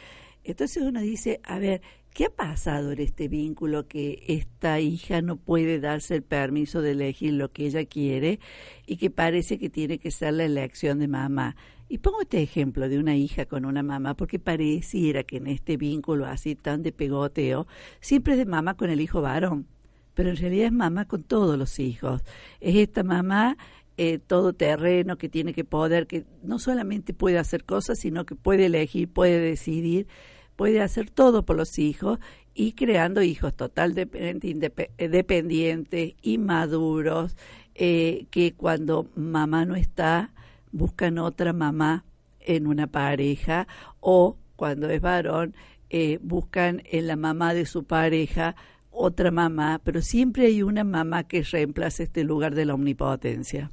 Entonces 0.45 0.83
uno 0.83 1.00
dice, 1.00 1.41
a 1.45 1.59
ver, 1.59 1.83
¿qué 2.15 2.27
ha 2.27 2.31
pasado 2.31 2.93
en 2.93 3.00
este 3.00 3.29
vínculo 3.29 3.87
que 3.87 4.23
esta 4.29 4.81
hija 4.81 5.21
no 5.23 5.37
puede 5.37 5.81
darse 5.81 6.15
el 6.15 6.23
permiso 6.23 6.83
de 6.83 6.93
elegir 6.93 7.35
lo 7.35 7.53
que 7.53 7.67
ella 7.67 7.85
quiere 7.85 8.41
y 8.87 8.97
que 8.97 9.11
parece 9.11 9.59
que 9.59 9.69
tiene 9.69 9.99
que 9.99 10.11
ser 10.11 10.35
la 10.35 10.45
elección 10.45 10.99
de 10.99 11.09
mamá? 11.09 11.57
Y 11.89 11.99
pongo 11.99 12.23
este 12.23 12.41
ejemplo 12.41 12.89
de 12.89 12.99
una 12.99 13.17
hija 13.17 13.47
con 13.47 13.65
una 13.65 13.83
mamá 13.83 14.15
porque 14.15 14.39
pareciera 14.39 15.25
que 15.25 15.39
en 15.39 15.49
este 15.49 15.77
vínculo 15.77 16.25
así 16.25 16.55
tan 16.55 16.83
de 16.83 16.93
pegoteo, 16.93 17.67
siempre 18.00 18.35
es 18.35 18.39
de 18.39 18.47
mamá 18.47 18.77
con 18.77 18.91
el 18.91 19.00
hijo 19.00 19.21
varón, 19.21 19.67
pero 20.15 20.31
en 20.31 20.37
realidad 20.37 20.67
es 20.67 20.73
mamá 20.73 21.07
con 21.07 21.25
todos 21.25 21.59
los 21.59 21.81
hijos. 21.81 22.23
Es 22.61 22.77
esta 22.77 23.03
mamá 23.03 23.59
eh, 24.02 24.19
todo 24.19 24.54
terreno, 24.54 25.19
que 25.19 25.28
tiene 25.28 25.52
que 25.52 25.62
poder, 25.62 26.07
que 26.07 26.25
no 26.42 26.59
solamente 26.59 27.12
puede 27.12 27.37
hacer 27.37 27.64
cosas, 27.64 27.99
sino 27.99 28.25
que 28.25 28.35
puede 28.35 28.64
elegir, 28.64 29.12
puede 29.12 29.38
decidir, 29.38 30.07
puede 30.57 30.80
hacer 30.80 31.11
todo 31.11 31.45
por 31.45 31.57
los 31.57 31.78
hijos 31.78 32.19
y 32.54 32.73
creando 32.73 33.21
hijos 33.21 33.54
total 33.54 33.92
eh, 33.99 35.09
dependientes, 35.11 36.14
inmaduros, 36.23 37.37
eh, 37.75 38.25
que 38.30 38.54
cuando 38.54 39.07
mamá 39.16 39.66
no 39.66 39.76
está, 39.76 40.33
buscan 40.73 41.19
otra 41.19 41.52
mamá 41.52 42.07
en 42.40 42.66
una 42.69 42.87
pareja 42.87 43.69
o 44.00 44.38
cuando 44.57 44.88
es 44.88 45.02
varón, 45.02 45.54
eh, 45.90 46.19
buscan 46.23 46.80
en 46.87 47.07
la 47.07 47.16
mamá 47.16 47.52
de 47.52 47.66
su 47.66 47.85
pareja 47.85 48.57
otra 48.90 49.30
mamá, 49.30 49.78
pero 49.85 50.00
siempre 50.00 50.47
hay 50.47 50.62
una 50.62 50.85
mamá 50.85 51.25
que 51.25 51.42
reemplaza 51.42 52.02
este 52.02 52.25
lugar 52.25 52.54
de 52.54 52.64
la 52.64 52.73
omnipotencia. 52.73 53.71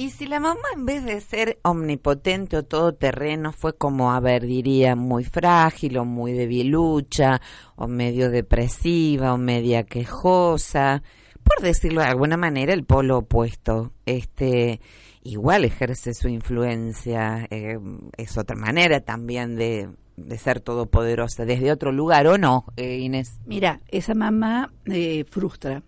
Y 0.00 0.10
si 0.10 0.26
la 0.26 0.38
mamá 0.38 0.62
en 0.76 0.86
vez 0.86 1.04
de 1.04 1.20
ser 1.20 1.58
omnipotente 1.64 2.56
o 2.56 2.62
todoterreno 2.62 3.50
fue 3.50 3.76
como, 3.76 4.12
a 4.12 4.20
ver, 4.20 4.46
diría, 4.46 4.94
muy 4.94 5.24
frágil 5.24 5.98
o 5.98 6.04
muy 6.04 6.32
debilucha 6.34 7.40
o 7.74 7.88
medio 7.88 8.30
depresiva 8.30 9.34
o 9.34 9.38
media 9.38 9.82
quejosa, 9.82 11.02
por 11.42 11.60
decirlo 11.64 12.00
de 12.00 12.06
alguna 12.06 12.36
manera, 12.36 12.74
el 12.74 12.84
polo 12.84 13.18
opuesto, 13.18 13.90
este, 14.06 14.80
igual 15.24 15.64
ejerce 15.64 16.14
su 16.14 16.28
influencia, 16.28 17.48
eh, 17.50 17.80
es 18.16 18.38
otra 18.38 18.54
manera 18.54 19.00
también 19.00 19.56
de, 19.56 19.88
de 20.16 20.38
ser 20.38 20.60
todopoderosa, 20.60 21.44
desde 21.44 21.72
otro 21.72 21.90
lugar, 21.90 22.28
¿o 22.28 22.38
no, 22.38 22.66
eh, 22.76 22.98
Inés? 22.98 23.40
Mira, 23.46 23.80
esa 23.88 24.14
mamá 24.14 24.72
eh, 24.86 25.24
frustra, 25.24 25.82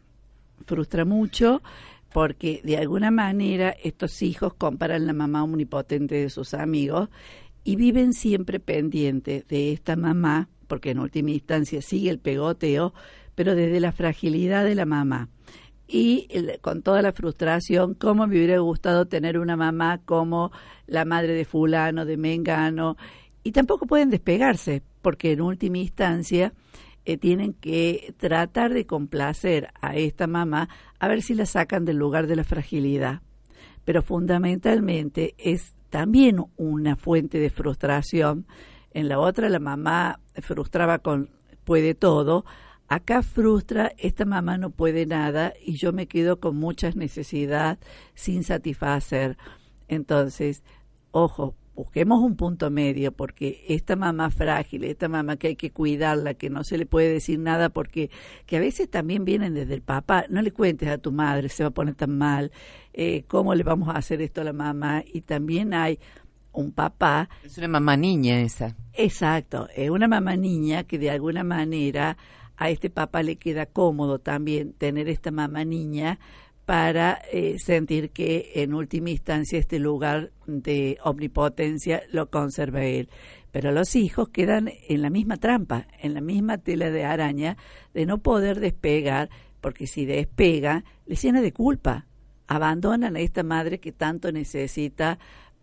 frustra 0.66 1.04
mucho 1.04 1.62
porque 2.12 2.60
de 2.64 2.76
alguna 2.76 3.10
manera 3.10 3.74
estos 3.82 4.22
hijos 4.22 4.54
comparan 4.54 5.06
la 5.06 5.12
mamá 5.12 5.44
omnipotente 5.44 6.16
de 6.16 6.30
sus 6.30 6.54
amigos 6.54 7.08
y 7.64 7.76
viven 7.76 8.12
siempre 8.12 8.58
pendientes 8.60 9.46
de 9.46 9.72
esta 9.72 9.96
mamá, 9.96 10.48
porque 10.66 10.90
en 10.90 10.98
última 10.98 11.30
instancia 11.30 11.82
sigue 11.82 12.10
el 12.10 12.18
pegoteo, 12.18 12.94
pero 13.34 13.54
desde 13.54 13.80
la 13.80 13.92
fragilidad 13.92 14.64
de 14.64 14.74
la 14.74 14.86
mamá. 14.86 15.28
Y 15.86 16.28
con 16.60 16.82
toda 16.82 17.02
la 17.02 17.12
frustración, 17.12 17.94
cómo 17.94 18.26
me 18.26 18.36
hubiera 18.36 18.58
gustado 18.58 19.06
tener 19.06 19.38
una 19.38 19.56
mamá 19.56 20.00
como 20.04 20.52
la 20.86 21.04
madre 21.04 21.34
de 21.34 21.44
fulano, 21.44 22.04
de 22.04 22.16
Mengano, 22.16 22.96
y 23.42 23.52
tampoco 23.52 23.86
pueden 23.86 24.10
despegarse, 24.10 24.82
porque 25.02 25.32
en 25.32 25.40
última 25.40 25.78
instancia 25.78 26.52
eh, 27.04 27.16
tienen 27.16 27.54
que 27.54 28.14
tratar 28.18 28.74
de 28.74 28.86
complacer 28.86 29.68
a 29.80 29.96
esta 29.96 30.26
mamá 30.26 30.68
a 30.98 31.08
ver 31.08 31.22
si 31.22 31.34
la 31.34 31.46
sacan 31.46 31.84
del 31.84 31.96
lugar 31.96 32.26
de 32.26 32.36
la 32.36 32.44
fragilidad. 32.44 33.22
Pero 33.84 34.02
fundamentalmente 34.02 35.34
es 35.38 35.74
también 35.88 36.44
una 36.56 36.96
fuente 36.96 37.38
de 37.38 37.50
frustración. 37.50 38.46
En 38.92 39.08
la 39.08 39.18
otra 39.18 39.48
la 39.48 39.60
mamá 39.60 40.20
frustraba 40.42 40.98
con 40.98 41.30
puede 41.64 41.94
todo. 41.94 42.44
Acá 42.88 43.22
frustra, 43.22 43.92
esta 43.98 44.24
mamá 44.24 44.58
no 44.58 44.70
puede 44.70 45.06
nada 45.06 45.52
y 45.64 45.76
yo 45.76 45.92
me 45.92 46.08
quedo 46.08 46.40
con 46.40 46.56
muchas 46.56 46.96
necesidades 46.96 47.78
sin 48.14 48.42
satisfacer. 48.42 49.38
Entonces, 49.86 50.64
ojo, 51.12 51.54
busquemos 51.74 52.20
un 52.20 52.36
punto 52.36 52.70
medio 52.70 53.12
porque 53.12 53.64
esta 53.68 53.96
mamá 53.96 54.30
frágil, 54.30 54.84
esta 54.84 55.08
mamá 55.08 55.36
que 55.36 55.48
hay 55.48 55.56
que 55.56 55.70
cuidarla, 55.70 56.34
que 56.34 56.50
no 56.50 56.64
se 56.64 56.78
le 56.78 56.86
puede 56.86 57.12
decir 57.12 57.38
nada 57.38 57.68
porque 57.68 58.10
que 58.46 58.56
a 58.56 58.60
veces 58.60 58.90
también 58.90 59.24
vienen 59.24 59.54
desde 59.54 59.74
el 59.74 59.82
papá, 59.82 60.26
no 60.28 60.42
le 60.42 60.52
cuentes 60.52 60.88
a 60.88 60.98
tu 60.98 61.12
madre, 61.12 61.48
se 61.48 61.62
va 61.62 61.68
a 61.68 61.72
poner 61.72 61.94
tan 61.94 62.16
mal, 62.16 62.52
eh, 62.92 63.24
cómo 63.28 63.54
le 63.54 63.62
vamos 63.62 63.88
a 63.88 63.92
hacer 63.92 64.20
esto 64.20 64.40
a 64.40 64.44
la 64.44 64.52
mamá 64.52 65.02
y 65.12 65.22
también 65.22 65.72
hay 65.74 65.98
un 66.52 66.72
papá. 66.72 67.28
Es 67.44 67.56
una 67.58 67.68
mamá 67.68 67.96
niña 67.96 68.40
esa. 68.40 68.76
Exacto, 68.92 69.68
es 69.74 69.90
una 69.90 70.08
mamá 70.08 70.36
niña 70.36 70.84
que 70.84 70.98
de 70.98 71.10
alguna 71.10 71.44
manera 71.44 72.16
a 72.56 72.68
este 72.68 72.90
papá 72.90 73.22
le 73.22 73.36
queda 73.36 73.66
cómodo 73.66 74.18
también 74.18 74.74
tener 74.74 75.08
esta 75.08 75.30
mamá 75.30 75.64
niña 75.64 76.18
para 76.70 77.20
eh, 77.32 77.56
sentir 77.58 78.10
que 78.10 78.52
en 78.54 78.74
última 78.74 79.10
instancia 79.10 79.58
este 79.58 79.80
lugar 79.80 80.30
de 80.46 80.98
omnipotencia 81.02 82.00
lo 82.12 82.30
conserva 82.30 82.84
él. 82.84 83.08
Pero 83.50 83.72
los 83.72 83.96
hijos 83.96 84.28
quedan 84.28 84.70
en 84.88 85.02
la 85.02 85.10
misma 85.10 85.36
trampa, 85.36 85.88
en 85.98 86.14
la 86.14 86.20
misma 86.20 86.58
tela 86.58 86.92
de 86.92 87.04
araña 87.04 87.56
de 87.92 88.06
no 88.06 88.18
poder 88.18 88.60
despegar, 88.60 89.30
porque 89.60 89.88
si 89.88 90.06
despega, 90.06 90.84
les 91.06 91.20
llena 91.20 91.40
de 91.40 91.52
culpa. 91.52 92.06
Abandonan 92.46 93.16
a 93.16 93.20
esta 93.20 93.42
madre 93.42 93.80
que 93.80 93.90
tanto 93.90 94.30
necesita 94.30 95.18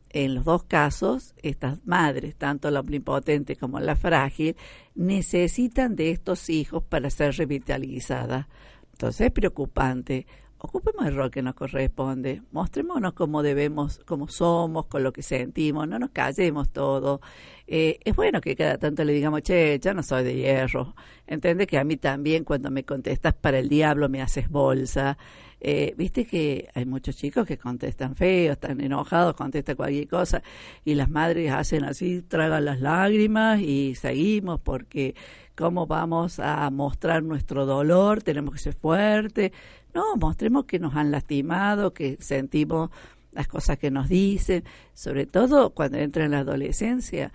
en 0.10 0.36
los 0.36 0.44
dos 0.44 0.66
casos, 0.66 1.36
estas 1.42 1.80
madres, 1.86 2.36
tanto 2.36 2.70
la 2.70 2.82
omnipotente 2.82 3.56
como 3.56 3.80
la 3.80 3.96
frágil, 3.96 4.58
necesitan 4.94 5.96
de 5.96 6.12
estos 6.12 6.50
hijos 6.50 6.84
para 6.84 7.10
ser 7.10 7.34
revitalizadas. 7.38 8.48
Entonces 8.92 9.28
es 9.28 9.32
preocupante 9.32 10.28
ocupemos 10.60 11.06
el 11.06 11.16
rol 11.16 11.32
que 11.32 11.42
nos 11.42 11.56
corresponde, 11.56 12.42
mostrémonos 12.52 13.14
como 13.14 13.44
debemos, 13.44 14.00
como 14.06 14.28
somos, 14.28 14.88
con 14.88 15.04
lo 15.04 15.14
que 15.14 15.22
sentimos, 15.22 15.88
no 15.88 16.00
nos 16.00 16.10
callemos 16.12 16.70
todo. 16.70 17.22
Eh, 17.68 18.00
es 18.04 18.16
bueno 18.16 18.42
que 18.42 18.56
cada 18.56 18.78
tanto 18.78 19.04
le 19.04 19.14
digamos, 19.14 19.42
che, 19.44 19.80
ya 19.80 19.94
no 19.94 20.04
soy 20.04 20.24
de 20.24 20.36
hierro. 20.36 20.96
Entiende 21.28 21.68
que 21.68 21.78
a 21.78 21.84
mí 21.84 21.98
también 21.98 22.44
cuando 22.44 22.72
me 22.72 22.84
contestas 22.84 23.34
para 23.34 23.60
el 23.60 23.70
diablo 23.70 24.10
me 24.10 24.22
haces 24.22 24.50
bolsa. 24.50 25.18
Eh, 25.60 25.94
Viste 25.98 26.26
que 26.26 26.70
hay 26.74 26.86
muchos 26.86 27.18
chicos 27.18 27.48
que 27.48 27.58
contestan 27.58 28.16
feo, 28.16 28.54
están 28.54 28.80
enojados, 28.80 29.36
contestan 29.36 29.76
cualquier 29.76 30.08
cosa 30.08 30.44
y 30.86 30.94
las 30.96 31.10
madres 31.10 31.52
hacen 31.52 31.84
así, 31.84 32.22
tragan 32.22 32.66
las 32.66 32.80
lágrimas 32.80 33.60
y 33.60 33.96
seguimos 33.96 34.60
porque 34.62 35.16
cómo 35.56 35.88
vamos 35.88 36.40
a 36.40 36.70
mostrar 36.70 37.24
nuestro 37.24 37.66
dolor, 37.66 38.22
tenemos 38.22 38.54
que 38.54 38.60
ser 38.60 38.74
fuertes. 38.76 39.52
No, 39.94 40.16
mostremos 40.18 40.66
que 40.66 40.80
nos 40.80 40.96
han 40.96 41.12
lastimado, 41.12 41.94
que 41.94 42.18
sentimos 42.20 42.90
las 43.32 43.48
cosas 43.48 43.78
que 43.78 43.92
nos 43.92 44.10
dicen, 44.10 44.64
sobre 44.94 45.26
todo 45.26 45.72
cuando 45.72 45.98
entra 45.98 46.26
en 46.26 46.32
la 46.32 46.40
adolescencia, 46.40 47.32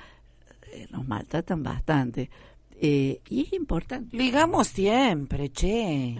eh, 0.73 0.87
nos 0.91 1.07
maltratan 1.07 1.63
bastante. 1.63 2.31
Eh, 2.81 3.21
y 3.29 3.43
es 3.43 3.53
importante. 3.53 4.17
Digamos 4.17 4.67
siempre, 4.69 5.51
che. 5.51 6.17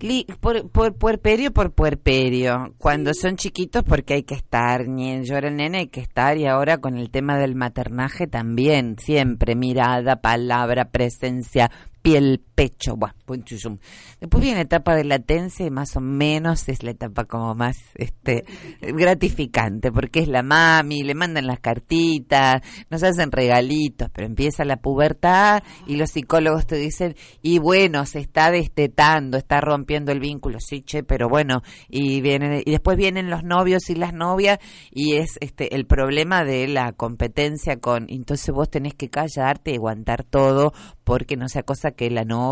Li- 0.00 0.26
por, 0.40 0.68
por 0.68 0.94
puerperio 0.96 1.52
por 1.52 1.70
puerperio. 1.72 2.74
Cuando 2.76 3.12
son 3.14 3.36
chiquitos 3.36 3.84
porque 3.84 4.14
hay 4.14 4.22
que 4.24 4.34
estar, 4.34 4.88
ni 4.88 5.22
llora 5.24 5.48
el 5.48 5.56
nene 5.56 5.78
hay 5.78 5.86
que 5.86 6.00
estar 6.00 6.36
y 6.36 6.46
ahora 6.46 6.78
con 6.78 6.96
el 6.98 7.08
tema 7.10 7.38
del 7.38 7.54
maternaje 7.54 8.26
también, 8.26 8.96
siempre 8.98 9.54
mirada, 9.54 10.16
palabra, 10.20 10.90
presencia, 10.90 11.70
piel, 12.02 12.42
pecho, 12.62 12.96
bueno, 12.96 13.44
chum. 13.44 13.78
Después 14.20 14.40
viene 14.40 14.58
la 14.58 14.62
etapa 14.62 14.94
de 14.94 15.02
latencia 15.02 15.66
y 15.66 15.70
más 15.70 15.96
o 15.96 16.00
menos 16.00 16.68
es 16.68 16.84
la 16.84 16.92
etapa 16.92 17.24
como 17.24 17.56
más 17.56 17.76
este 17.96 18.44
gratificante 18.80 19.90
porque 19.90 20.20
es 20.20 20.28
la 20.28 20.44
mami, 20.44 21.02
le 21.02 21.14
mandan 21.14 21.48
las 21.48 21.58
cartitas, 21.58 22.62
nos 22.88 23.02
hacen 23.02 23.32
regalitos, 23.32 24.10
pero 24.12 24.28
empieza 24.28 24.64
la 24.64 24.76
pubertad 24.76 25.64
y 25.88 25.96
los 25.96 26.10
psicólogos 26.10 26.66
te 26.68 26.76
dicen, 26.76 27.16
y 27.42 27.58
bueno, 27.58 28.06
se 28.06 28.20
está 28.20 28.52
destetando, 28.52 29.38
está 29.38 29.60
rompiendo 29.60 30.12
el 30.12 30.20
vínculo, 30.20 30.58
sí, 30.60 30.82
che, 30.82 31.02
pero 31.02 31.28
bueno, 31.28 31.62
y 31.88 32.20
vienen 32.20 32.62
y 32.64 32.70
después 32.70 32.96
vienen 32.96 33.28
los 33.28 33.42
novios 33.42 33.90
y 33.90 33.96
las 33.96 34.12
novias 34.12 34.60
y 34.92 35.16
es 35.16 35.36
este 35.40 35.74
el 35.74 35.86
problema 35.86 36.44
de 36.44 36.68
la 36.68 36.92
competencia 36.92 37.80
con 37.80 38.06
entonces 38.08 38.54
vos 38.54 38.70
tenés 38.70 38.94
que 38.94 39.10
callarte 39.10 39.72
y 39.72 39.76
aguantar 39.76 40.22
todo 40.22 40.72
porque 41.02 41.36
no 41.36 41.48
sea 41.48 41.64
cosa 41.64 41.90
que 41.90 42.08
la 42.10 42.24
novia, 42.24 42.51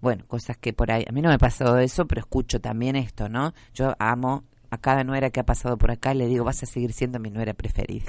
bueno, 0.00 0.24
cosas 0.26 0.56
que 0.56 0.72
por 0.72 0.90
ahí, 0.90 1.04
a 1.08 1.12
mí 1.12 1.22
no 1.22 1.28
me 1.28 1.34
ha 1.34 1.38
pasado 1.38 1.78
eso, 1.78 2.06
pero 2.06 2.20
escucho 2.20 2.60
también 2.60 2.96
esto, 2.96 3.28
¿no? 3.28 3.54
Yo 3.74 3.94
amo 3.98 4.44
a 4.70 4.78
cada 4.78 5.04
nuera 5.04 5.30
que 5.30 5.40
ha 5.40 5.44
pasado 5.44 5.76
por 5.76 5.90
acá, 5.90 6.14
le 6.14 6.26
digo, 6.26 6.44
vas 6.44 6.62
a 6.62 6.66
seguir 6.66 6.92
siendo 6.92 7.18
mi 7.18 7.30
nuera 7.30 7.54
preferida. 7.54 8.06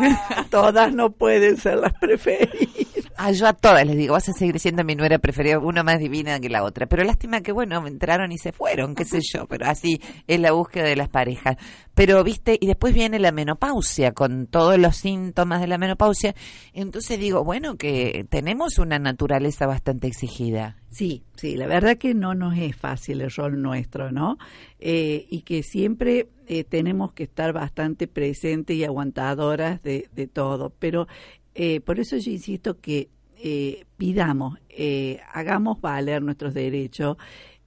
Todas 0.50 0.92
no 0.92 1.10
pueden 1.10 1.56
ser 1.56 1.78
las 1.78 1.92
preferidas. 1.94 2.89
Ah, 3.22 3.32
yo 3.32 3.46
a 3.46 3.52
todas 3.52 3.86
les 3.86 3.98
digo, 3.98 4.14
vas 4.14 4.30
a 4.30 4.32
seguir 4.32 4.58
siendo 4.58 4.82
mi 4.82 4.94
nuera 4.94 5.18
preferida, 5.18 5.58
una 5.58 5.82
más 5.82 5.98
divina 5.98 6.40
que 6.40 6.48
la 6.48 6.64
otra. 6.64 6.86
Pero 6.86 7.04
lástima 7.04 7.42
que, 7.42 7.52
bueno, 7.52 7.86
entraron 7.86 8.32
y 8.32 8.38
se 8.38 8.50
fueron, 8.50 8.94
qué 8.94 9.04
sé 9.04 9.18
yo, 9.20 9.46
pero 9.46 9.66
así 9.66 10.00
es 10.26 10.40
la 10.40 10.52
búsqueda 10.52 10.84
de 10.84 10.96
las 10.96 11.10
parejas. 11.10 11.58
Pero, 11.92 12.24
viste, 12.24 12.56
y 12.58 12.66
después 12.66 12.94
viene 12.94 13.18
la 13.18 13.30
menopausia, 13.30 14.12
con 14.12 14.46
todos 14.46 14.78
los 14.78 14.96
síntomas 14.96 15.60
de 15.60 15.66
la 15.66 15.76
menopausia. 15.76 16.34
Entonces 16.72 17.20
digo, 17.20 17.44
bueno, 17.44 17.76
que 17.76 18.26
tenemos 18.30 18.78
una 18.78 18.98
naturaleza 18.98 19.66
bastante 19.66 20.06
exigida. 20.06 20.78
Sí, 20.88 21.22
sí, 21.36 21.56
la 21.56 21.66
verdad 21.66 21.98
que 21.98 22.14
no 22.14 22.34
nos 22.34 22.56
es 22.56 22.74
fácil 22.74 23.20
el 23.20 23.30
rol 23.30 23.60
nuestro, 23.60 24.10
¿no? 24.10 24.38
Eh, 24.78 25.26
y 25.30 25.42
que 25.42 25.62
siempre 25.62 26.30
eh, 26.48 26.64
tenemos 26.64 27.12
que 27.12 27.22
estar 27.22 27.52
bastante 27.52 28.08
presentes 28.08 28.76
y 28.76 28.84
aguantadoras 28.84 29.82
de, 29.82 30.08
de 30.12 30.26
todo. 30.26 30.72
Pero 30.78 31.06
eh, 31.54 31.80
por 31.80 32.00
eso 32.00 32.16
yo 32.16 32.30
insisto 32.30 32.80
que 32.80 33.08
eh, 33.42 33.86
pidamos, 33.96 34.58
eh, 34.68 35.20
hagamos 35.32 35.80
valer 35.80 36.22
nuestros 36.22 36.54
derechos 36.54 37.16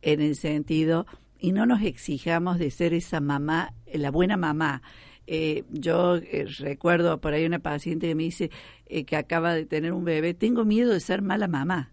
en 0.02 0.22
el 0.22 0.36
sentido 0.36 1.06
y 1.40 1.52
no 1.52 1.66
nos 1.66 1.82
exijamos 1.82 2.60
de 2.60 2.72
ser 2.72 2.94
esa 2.94 3.20
mamá, 3.20 3.74
eh, 3.86 3.98
la 3.98 4.12
buena 4.12 4.38
mamá. 4.38 4.82
Eh, 5.26 5.64
yo 5.70 6.18
eh, 6.18 6.46
recuerdo 6.60 7.20
por 7.22 7.34
ahí 7.34 7.46
una 7.46 7.60
paciente 7.60 8.08
que 8.08 8.16
me 8.16 8.24
dice 8.24 8.52
eh, 8.86 9.06
que 9.06 9.16
acaba 9.16 9.54
de 9.54 9.66
tener 9.66 9.94
un 9.94 10.04
bebé, 10.04 10.34
tengo 10.34 10.66
miedo 10.66 10.92
de 10.92 11.00
ser 11.00 11.22
mala 11.22 11.48
mamá 11.48 11.93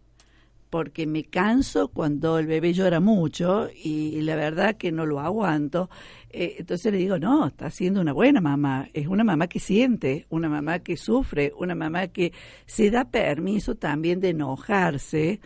porque 0.70 1.06
me 1.06 1.24
canso 1.24 1.88
cuando 1.88 2.38
el 2.38 2.46
bebé 2.46 2.72
llora 2.72 3.00
mucho 3.00 3.68
y, 3.74 4.20
la 4.22 4.36
verdad 4.36 4.76
que 4.76 4.92
no 4.92 5.04
lo 5.04 5.18
aguanto. 5.18 5.90
Eh, 6.30 6.56
entonces 6.58 6.92
le 6.92 6.98
digo, 6.98 7.18
no, 7.18 7.48
está 7.48 7.70
siendo 7.70 8.00
una 8.00 8.12
buena 8.12 8.40
mamá, 8.40 8.88
es 8.94 9.08
una 9.08 9.24
mamá 9.24 9.48
que 9.48 9.58
siente, 9.58 10.26
una 10.30 10.48
mamá 10.48 10.78
que 10.78 10.96
sufre, 10.96 11.52
una 11.58 11.74
mamá 11.74 12.06
que 12.08 12.32
se 12.66 12.90
da 12.90 13.04
permiso 13.04 13.74
también 13.74 14.20
de 14.20 14.30
enojarse, 14.30 15.40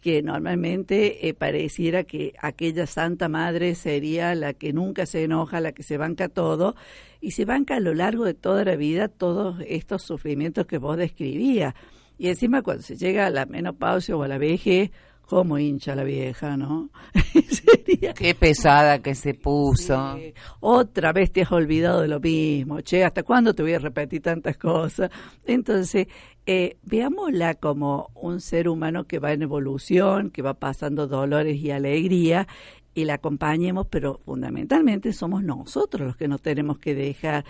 que 0.00 0.22
normalmente 0.22 1.28
eh, 1.28 1.34
pareciera 1.34 2.04
que 2.04 2.34
aquella 2.40 2.86
santa 2.86 3.28
madre 3.28 3.74
sería 3.74 4.34
la 4.34 4.54
que 4.54 4.72
nunca 4.72 5.06
se 5.06 5.22
enoja, 5.22 5.60
la 5.60 5.72
que 5.72 5.82
se 5.82 5.98
banca 5.98 6.28
todo, 6.28 6.74
y 7.20 7.32
se 7.32 7.44
banca 7.44 7.76
a 7.76 7.80
lo 7.80 7.94
largo 7.94 8.24
de 8.24 8.34
toda 8.34 8.64
la 8.64 8.74
vida 8.74 9.08
todos 9.08 9.62
estos 9.68 10.02
sufrimientos 10.02 10.66
que 10.66 10.78
vos 10.78 10.96
describías. 10.96 11.74
Y 12.18 12.28
encima 12.28 12.62
cuando 12.62 12.82
se 12.82 12.96
llega 12.96 13.26
a 13.26 13.30
la 13.30 13.46
menopausia 13.46 14.16
o 14.16 14.22
a 14.22 14.28
la 14.28 14.38
vejez, 14.38 14.90
como 15.26 15.58
hincha 15.58 15.94
la 15.94 16.04
vieja, 16.04 16.56
¿no? 16.56 16.90
Sería, 17.48 18.12
Qué 18.12 18.34
pesada 18.34 18.98
que 19.00 19.14
se 19.14 19.34
puso. 19.34 20.18
otra 20.60 21.12
vez 21.12 21.32
te 21.32 21.42
has 21.42 21.52
olvidado 21.52 22.02
de 22.02 22.08
lo 22.08 22.20
mismo, 22.20 22.80
che, 22.82 23.02
¿hasta 23.04 23.22
cuándo 23.22 23.54
te 23.54 23.62
voy 23.62 23.72
a 23.72 23.78
repetir 23.78 24.20
tantas 24.20 24.58
cosas? 24.58 25.10
Entonces, 25.46 26.06
eh, 26.44 26.76
veámosla 26.82 27.54
como 27.54 28.10
un 28.14 28.40
ser 28.40 28.68
humano 28.68 29.04
que 29.04 29.20
va 29.20 29.32
en 29.32 29.42
evolución, 29.42 30.30
que 30.30 30.42
va 30.42 30.54
pasando 30.54 31.06
dolores 31.06 31.56
y 31.56 31.70
alegría, 31.70 32.46
y 32.94 33.04
la 33.04 33.14
acompañemos, 33.14 33.86
pero 33.88 34.20
fundamentalmente 34.24 35.12
somos 35.12 35.42
nosotros 35.42 36.06
los 36.06 36.16
que 36.16 36.28
nos 36.28 36.42
tenemos 36.42 36.78
que 36.78 36.94
dejar 36.94 37.44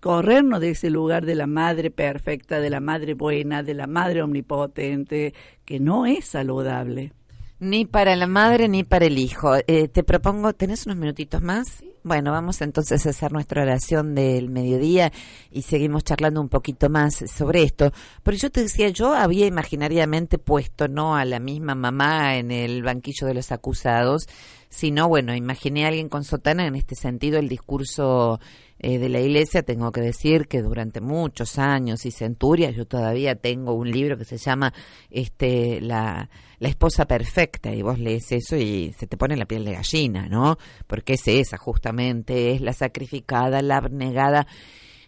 corrernos 0.00 0.60
de 0.60 0.70
ese 0.70 0.90
lugar 0.90 1.26
de 1.26 1.34
la 1.34 1.46
madre 1.46 1.90
perfecta, 1.90 2.60
de 2.60 2.70
la 2.70 2.80
madre 2.80 3.14
buena, 3.14 3.62
de 3.62 3.74
la 3.74 3.86
madre 3.86 4.22
omnipotente, 4.22 5.34
que 5.64 5.80
no 5.80 6.06
es 6.06 6.26
saludable. 6.26 7.12
Ni 7.58 7.86
para 7.86 8.16
la 8.16 8.26
madre 8.26 8.68
ni 8.68 8.84
para 8.84 9.06
el 9.06 9.18
hijo. 9.18 9.54
Eh, 9.66 9.88
te 9.88 10.02
propongo, 10.02 10.52
¿tenés 10.52 10.84
unos 10.84 10.98
minutitos 10.98 11.40
más? 11.40 11.82
Bueno, 12.02 12.30
vamos 12.30 12.60
entonces 12.60 13.06
a 13.06 13.10
hacer 13.10 13.32
nuestra 13.32 13.62
oración 13.62 14.14
del 14.14 14.50
mediodía 14.50 15.10
y 15.50 15.62
seguimos 15.62 16.04
charlando 16.04 16.40
un 16.40 16.50
poquito 16.50 16.90
más 16.90 17.24
sobre 17.34 17.62
esto. 17.62 17.92
Pero 18.22 18.36
yo 18.36 18.50
te 18.50 18.60
decía, 18.62 18.90
yo 18.90 19.14
había 19.14 19.46
imaginariamente 19.46 20.36
puesto 20.36 20.86
no 20.86 21.16
a 21.16 21.24
la 21.24 21.40
misma 21.40 21.74
mamá 21.74 22.36
en 22.36 22.50
el 22.50 22.82
banquillo 22.82 23.26
de 23.26 23.34
los 23.34 23.50
acusados, 23.50 24.28
sino, 24.68 25.08
bueno, 25.08 25.34
imaginé 25.34 25.86
a 25.86 25.88
alguien 25.88 26.10
con 26.10 26.24
sotana 26.24 26.66
en 26.66 26.76
este 26.76 26.94
sentido 26.94 27.38
el 27.38 27.48
discurso 27.48 28.38
eh, 28.78 28.98
de 28.98 29.08
la 29.08 29.20
iglesia, 29.20 29.62
tengo 29.62 29.90
que 29.90 30.02
decir 30.02 30.48
que 30.48 30.60
durante 30.60 31.00
muchos 31.00 31.58
años 31.58 32.04
y 32.04 32.10
centurias 32.10 32.74
yo 32.74 32.84
todavía 32.84 33.34
tengo 33.34 33.72
un 33.72 33.90
libro 33.90 34.18
que 34.18 34.24
se 34.24 34.36
llama 34.36 34.74
este 35.10 35.80
la, 35.80 36.28
la 36.58 36.68
esposa 36.68 37.06
perfecta 37.06 37.74
y 37.74 37.82
vos 37.82 37.98
lees 37.98 38.30
eso 38.32 38.56
y 38.56 38.94
se 38.98 39.06
te 39.06 39.16
pone 39.16 39.36
la 39.36 39.46
piel 39.46 39.64
de 39.64 39.72
gallina, 39.72 40.28
¿no? 40.28 40.58
Porque 40.86 41.14
es 41.14 41.26
esa 41.26 41.56
justamente, 41.56 42.52
es 42.52 42.60
la 42.60 42.72
sacrificada, 42.72 43.62
la 43.62 43.78
abnegada. 43.78 44.46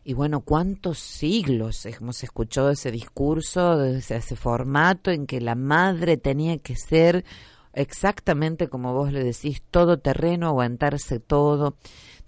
Y 0.03 0.15
bueno, 0.15 0.41
¿cuántos 0.41 0.99
siglos 0.99 1.85
hemos 1.85 2.25
escuchado 2.25 2.71
ese 2.71 2.91
discurso, 2.91 3.85
ese, 3.85 4.17
ese 4.17 4.37
formato 4.37 5.11
en 5.11 5.27
que 5.27 5.43
la 5.43 5.55
madre 5.55 6.17
tenía 6.17 6.57
que 6.57 6.77
ser 6.77 7.25
exactamente 7.79 8.69
como 8.69 8.93
vos 8.93 9.13
le 9.13 9.23
decís, 9.23 9.63
todo 9.71 9.99
terreno, 9.99 10.49
aguantarse 10.49 11.21
todo. 11.21 11.77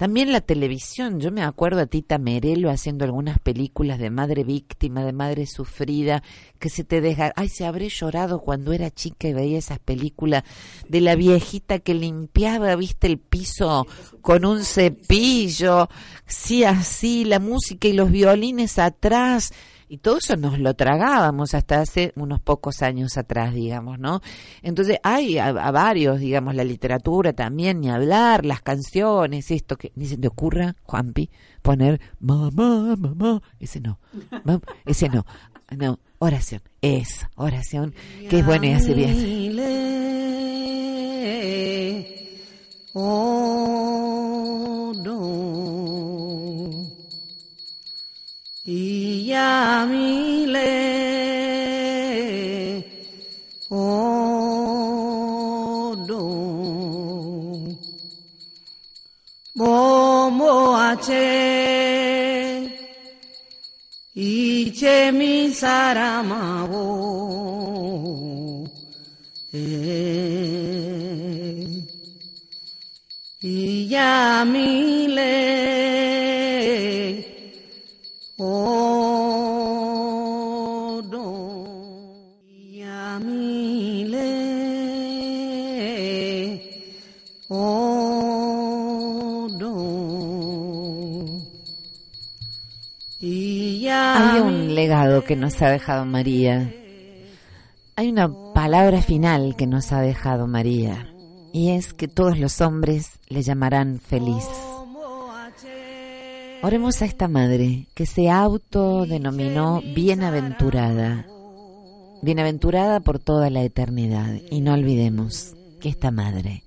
También 0.01 0.33
la 0.33 0.41
televisión, 0.41 1.21
yo 1.21 1.31
me 1.31 1.43
acuerdo 1.43 1.83
a 1.83 1.87
Tita 1.87 2.17
Merelo 2.17 2.71
haciendo 2.71 3.05
algunas 3.05 3.39
películas 3.39 3.99
de 3.99 4.09
madre 4.09 4.45
víctima, 4.45 5.05
de 5.05 5.13
madre 5.13 5.45
sufrida, 5.45 6.23
que 6.59 6.71
se 6.71 6.85
te 6.85 7.03
deja, 7.03 7.35
ay, 7.37 7.51
se 7.51 7.67
habré 7.67 7.91
llorado 7.91 8.41
cuando 8.41 8.73
era 8.73 8.91
chica 8.91 9.29
y 9.29 9.35
veía 9.35 9.59
esas 9.59 9.79
películas 9.79 10.45
de 10.89 11.03
la 11.03 11.17
viejita 11.17 11.81
que 11.81 11.93
limpiaba, 11.93 12.75
viste, 12.77 13.09
el 13.09 13.19
piso 13.19 13.87
con 14.23 14.47
un 14.47 14.65
cepillo, 14.65 15.91
sí, 16.25 16.65
así, 16.65 17.27
la 17.27 17.39
música 17.39 17.87
y 17.87 17.93
los 17.93 18.11
violines 18.11 18.79
atrás. 18.79 19.53
Y 19.93 19.99
todo 19.99 20.19
eso 20.19 20.37
nos 20.37 20.61
lo 20.61 20.75
tragábamos 20.75 21.53
hasta 21.53 21.81
hace 21.81 22.13
unos 22.15 22.41
pocos 22.41 22.81
años 22.81 23.19
atrás, 23.19 23.53
digamos, 23.53 23.99
¿no? 23.99 24.21
Entonces 24.63 24.99
hay 25.03 25.39
a, 25.39 25.49
a 25.49 25.73
varios, 25.73 26.21
digamos, 26.21 26.55
la 26.55 26.63
literatura 26.63 27.33
también, 27.33 27.81
ni 27.81 27.91
hablar, 27.91 28.47
las 28.47 28.63
canciones, 28.63 29.51
esto 29.51 29.77
que 29.77 29.91
ni 29.97 30.07
se 30.07 30.17
te 30.17 30.29
ocurra, 30.29 30.77
Juanpi, 30.85 31.29
poner 31.61 32.01
mamá, 32.21 32.95
mamá, 32.97 33.43
ese 33.59 33.81
no, 33.81 33.99
ese 34.87 35.09
no, 35.09 35.27
no, 35.77 35.99
oración, 36.21 36.63
esa, 36.81 37.29
oración, 37.35 37.93
que 38.29 38.39
es 38.39 38.47
bueno 38.47 38.67
y 38.67 38.73
hace 38.75 38.95
bien. 38.95 39.57
Oh, 42.95 44.93
no. 45.05 45.70
yamile 49.33 50.73
o 53.71 53.85
do 56.09 56.25
momo 59.59 60.55
ache 60.89 61.29
iche 64.15 65.13
mi 65.19 65.35
saramavo 65.61 66.89
e 69.53 69.65
yamile 73.93 75.80
Hay 94.23 94.39
un 94.39 94.75
legado 94.75 95.25
que 95.25 95.35
nos 95.35 95.63
ha 95.63 95.71
dejado 95.71 96.05
María. 96.05 96.71
Hay 97.97 98.11
una 98.11 98.31
palabra 98.53 99.01
final 99.01 99.57
que 99.57 99.67
nos 99.67 99.93
ha 99.93 100.03
dejado 100.03 100.47
María. 100.47 101.11
Y 101.55 101.71
es 101.71 101.95
que 101.95 102.07
todos 102.07 102.39
los 102.39 102.61
hombres 102.61 103.19
le 103.29 103.41
llamarán 103.41 103.99
feliz. 103.99 104.47
Oremos 106.63 107.01
a 107.01 107.07
esta 107.07 107.29
madre 107.29 107.87
que 107.95 108.05
se 108.05 108.29
autodenominó 108.29 109.81
bienaventurada. 109.95 111.27
Bienaventurada 112.21 113.01
por 113.01 113.21
toda 113.21 113.49
la 113.49 113.63
eternidad. 113.63 114.35
Y 114.51 114.61
no 114.61 114.75
olvidemos 114.75 115.57
que 115.81 115.89
esta 115.89 116.11
madre, 116.11 116.63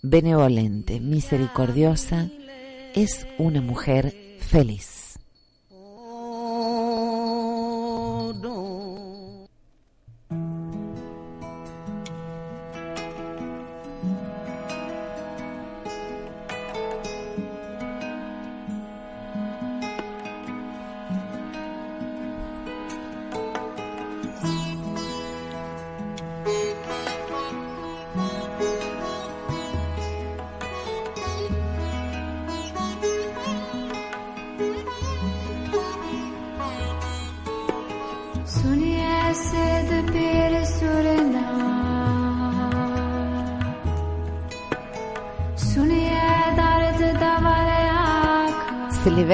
benevolente, 0.00 1.00
misericordiosa, 1.00 2.30
es 2.94 3.26
una 3.38 3.60
mujer 3.60 4.16
feliz. 4.38 5.05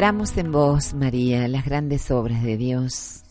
Celebramos 0.02 0.36
en 0.36 0.50
vos, 0.50 0.94
María, 0.94 1.46
las 1.46 1.64
grandes 1.64 2.10
obras 2.10 2.42
de 2.42 2.56
Dios, 2.56 3.22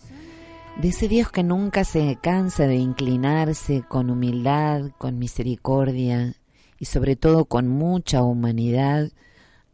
de 0.78 0.88
ese 0.88 1.10
Dios 1.10 1.30
que 1.30 1.44
nunca 1.44 1.84
se 1.84 2.18
cansa 2.22 2.66
de 2.66 2.78
inclinarse 2.78 3.84
con 3.90 4.10
humildad, 4.10 4.90
con 4.98 5.20
misericordia 5.20 6.34
y 6.80 6.86
sobre 6.86 7.18
todo 7.18 7.44
con 7.44 7.68
mucha 7.68 8.24
humanidad 8.24 9.10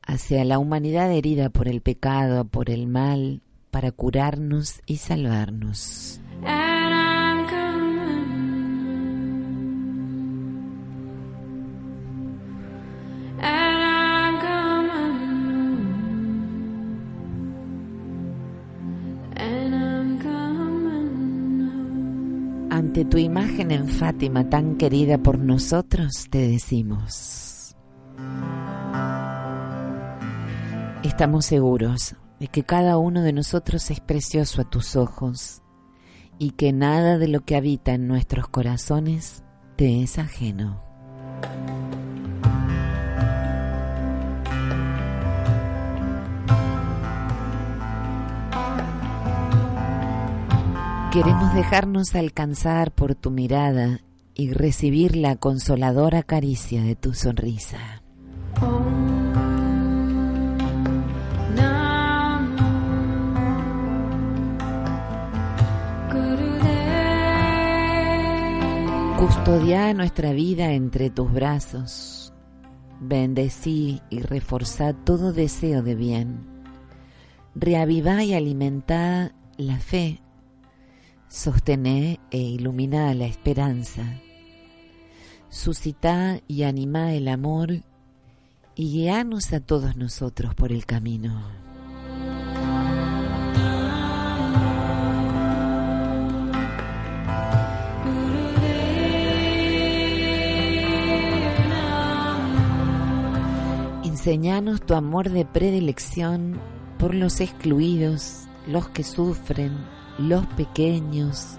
hacia 0.01 0.43
la 0.43 0.57
humanidad 0.57 1.11
herida 1.11 1.51
por 1.51 1.67
el 1.67 1.81
pecado, 1.81 2.45
por 2.45 2.71
el 2.71 2.87
mal, 2.87 3.43
para 3.69 3.91
curarnos 3.91 4.81
y 4.87 4.97
salvarnos. 4.97 6.19
Ante 22.97 23.11
tu 23.11 23.19
imagen 23.19 23.69
en 23.69 23.87
Fátima 23.89 24.49
tan 24.49 24.75
querida 24.75 25.19
por 25.19 25.37
nosotros, 25.37 26.29
te 26.31 26.39
decimos, 26.47 27.75
estamos 31.03 31.45
seguros 31.45 32.15
de 32.39 32.47
que 32.47 32.63
cada 32.63 32.97
uno 32.97 33.21
de 33.21 33.33
nosotros 33.33 33.91
es 33.91 33.99
precioso 33.99 34.63
a 34.63 34.69
tus 34.71 34.95
ojos 34.95 35.61
y 36.39 36.53
que 36.53 36.73
nada 36.73 37.19
de 37.19 37.27
lo 37.27 37.41
que 37.41 37.55
habita 37.55 37.93
en 37.93 38.07
nuestros 38.07 38.47
corazones 38.47 39.43
te 39.75 40.01
es 40.01 40.17
ajeno. 40.17 40.86
Queremos 51.17 51.51
dejarnos 51.55 52.13
alcanzar 52.13 52.91
por 52.91 53.15
tu 53.15 53.31
mirada 53.31 54.01
y 54.35 54.53
recibir 54.53 55.15
la 55.15 55.35
consoladora 55.35 56.21
caricia 56.21 56.83
de 56.83 56.95
tu 56.95 57.15
sonrisa. 57.15 58.03
Custodia 69.17 69.95
nuestra 69.95 70.33
vida 70.33 70.73
entre 70.73 71.09
tus 71.09 71.33
brazos. 71.33 72.31
Bendecí 73.01 74.03
y 74.11 74.19
reforzá 74.19 74.93
todo 74.93 75.33
deseo 75.33 75.81
de 75.81 75.95
bien. 75.95 76.45
Reavivá 77.55 78.23
y 78.23 78.35
alimentá 78.35 79.31
la 79.57 79.79
fe. 79.79 80.21
Sostené 81.29 82.21
e 82.31 82.37
iluminá 82.37 83.13
la 83.13 83.25
esperanza. 83.25 84.03
Suscitá 85.49 86.39
y 86.47 86.63
animá 86.63 87.13
el 87.13 87.27
amor 87.27 87.83
y 88.75 88.91
guianos 88.91 89.51
a 89.51 89.59
todos 89.59 89.97
nosotros 89.97 90.55
por 90.55 90.71
el 90.71 90.85
camino. 90.85 91.41
Enseñanos 104.05 104.81
tu 104.81 104.93
amor 104.93 105.29
de 105.29 105.43
predilección 105.45 106.59
por 106.97 107.13
los 107.13 107.41
excluidos, 107.41 108.47
los 108.65 108.89
que 108.89 109.03
sufren, 109.03 109.77
los 110.17 110.45
pequeños, 110.47 111.57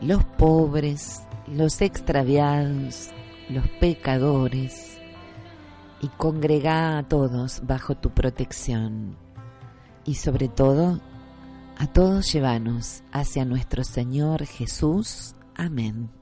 los 0.00 0.24
pobres, 0.24 1.22
los 1.46 1.80
extraviados, 1.80 3.10
los 3.48 3.68
pecadores, 3.80 4.98
y 6.00 6.08
congregá 6.08 6.98
a 6.98 7.02
todos 7.02 7.62
bajo 7.66 7.94
tu 7.96 8.10
protección. 8.10 9.16
Y 10.04 10.14
sobre 10.14 10.48
todo, 10.48 11.00
a 11.76 11.86
todos 11.86 12.32
llevanos 12.32 13.02
hacia 13.12 13.44
nuestro 13.44 13.84
Señor 13.84 14.46
Jesús. 14.46 15.34
Amén. 15.54 16.19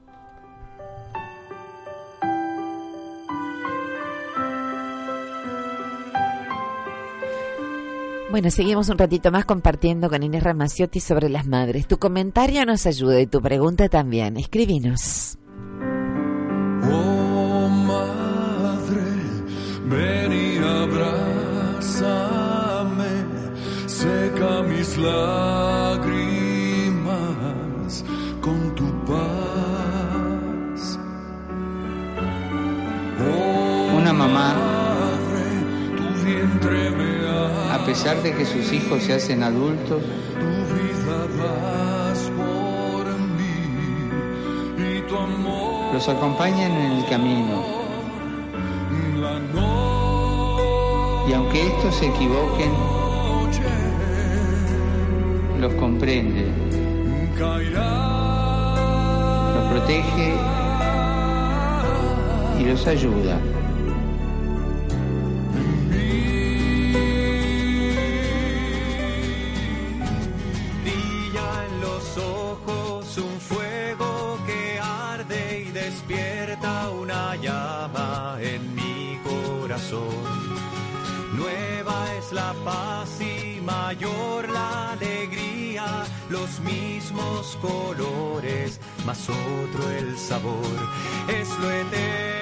Bueno, 8.31 8.51
seguimos 8.51 8.89
un 8.89 8.99
ratito 8.99 9.31
más 9.31 9.45
compartiendo 9.45 10.07
con 10.07 10.21
Inés 10.21 10.43
Ramaciotti 10.43 10.99
sobre 10.99 11.29
las 11.29 11.47
madres. 11.47 11.87
Tu 11.87 11.97
comentario 11.97 12.63
nos 12.63 12.85
ayuda 12.85 13.19
y 13.19 13.25
tu 13.25 13.41
pregunta 13.41 13.89
también. 13.89 14.37
Escribinos. 14.37 15.39
Oh 16.83 17.67
madre, 17.67 19.01
ven 19.85 20.31
y 20.31 20.57
abrázame, 20.59 22.05
seca 23.87 24.61
mis 24.61 24.95
lágrimas 24.99 26.13
con 28.41 28.75
tu 28.75 28.85
paz. 29.05 30.99
Oh 33.27 33.97
Una 33.97 34.13
mamá, 34.13 34.53
madre, 34.53 35.45
tu 35.97 36.03
vientre 36.23 36.91
me 36.91 37.08
pesar 37.89 38.21
de 38.21 38.31
que 38.35 38.45
sus 38.45 38.71
hijos 38.71 39.01
se 39.01 39.15
hacen 39.15 39.41
adultos, 39.41 40.03
tu 40.39 40.51
vida 40.75 41.17
das 41.39 42.19
por 42.37 43.03
mí 43.37 43.57
y 44.77 45.01
tu 45.09 45.17
amor 45.17 45.93
los 45.95 46.07
acompañan 46.07 46.71
en 46.71 46.91
el 46.91 47.05
camino. 47.07 47.63
Y 51.27 51.33
aunque 51.33 51.65
estos 51.65 51.95
se 51.95 52.09
equivoquen, 52.09 52.71
los 55.59 55.73
comprende, 55.73 56.45
los 59.55 59.63
protege 59.71 60.35
y 62.59 62.65
los 62.65 62.85
ayuda. 62.85 63.39
Nueva 81.33 82.13
es 82.15 82.33
la 82.33 82.53
paz 82.65 83.21
y 83.21 83.61
mayor 83.61 84.49
la 84.49 84.91
alegría 84.91 86.05
los 86.29 86.59
mismos 86.59 87.57
colores, 87.61 88.79
más 89.05 89.29
otro 89.29 89.89
el 89.89 90.17
sabor. 90.17 90.77
Es 91.29 91.47
lo 91.59 91.71
eterno 91.71 92.38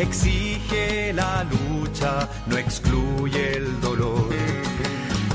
exige 0.00 1.12
la 1.12 1.44
lucha, 1.44 2.28
no 2.46 2.56
excluye 2.56 3.56
el 3.56 3.80
dolor. 3.80 4.28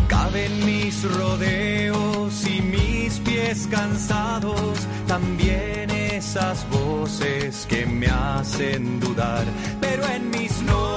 Caben 0.07 0.65
mis 0.65 1.03
rodeos 1.17 2.47
y 2.47 2.61
mis 2.61 3.19
pies 3.19 3.67
cansados, 3.69 4.79
también 5.07 5.89
esas 5.91 6.67
voces 6.69 7.65
que 7.67 7.85
me 7.85 8.07
hacen 8.07 8.99
dudar. 8.99 9.45
Pero 9.81 10.05
en 10.07 10.29
mis 10.29 10.61
noches 10.63 10.94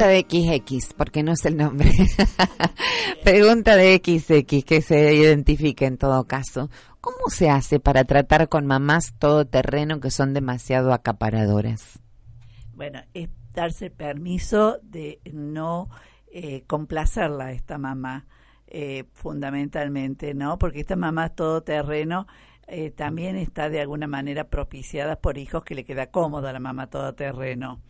Pregunta 0.00 0.26
de 0.30 0.56
XX, 0.56 0.94
porque 0.94 1.22
no 1.22 1.32
es 1.32 1.44
el 1.44 1.58
nombre. 1.58 1.90
Pregunta 3.22 3.76
de 3.76 4.00
XX, 4.02 4.64
que 4.64 4.80
se 4.80 5.14
identifique 5.14 5.84
en 5.84 5.98
todo 5.98 6.24
caso. 6.24 6.70
¿Cómo 7.02 7.28
se 7.28 7.50
hace 7.50 7.80
para 7.80 8.04
tratar 8.04 8.48
con 8.48 8.64
mamás 8.64 9.12
todoterreno 9.18 10.00
que 10.00 10.10
son 10.10 10.32
demasiado 10.32 10.94
acaparadoras? 10.94 12.00
Bueno, 12.72 13.02
es 13.12 13.28
darse 13.52 13.90
permiso 13.90 14.78
de 14.82 15.20
no 15.34 15.90
eh, 16.32 16.62
complacerla 16.66 17.48
a 17.48 17.52
esta 17.52 17.76
mamá, 17.76 18.26
eh, 18.68 19.04
fundamentalmente, 19.12 20.32
¿no? 20.32 20.58
Porque 20.58 20.80
esta 20.80 20.96
mamá 20.96 21.28
todoterreno 21.28 22.26
eh, 22.68 22.90
también 22.90 23.36
está 23.36 23.68
de 23.68 23.82
alguna 23.82 24.06
manera 24.06 24.44
propiciada 24.44 25.16
por 25.16 25.36
hijos 25.36 25.62
que 25.62 25.74
le 25.74 25.84
queda 25.84 26.06
cómodo 26.06 26.48
a 26.48 26.54
la 26.54 26.60
mamá 26.60 26.86
todoterreno. 26.86 27.82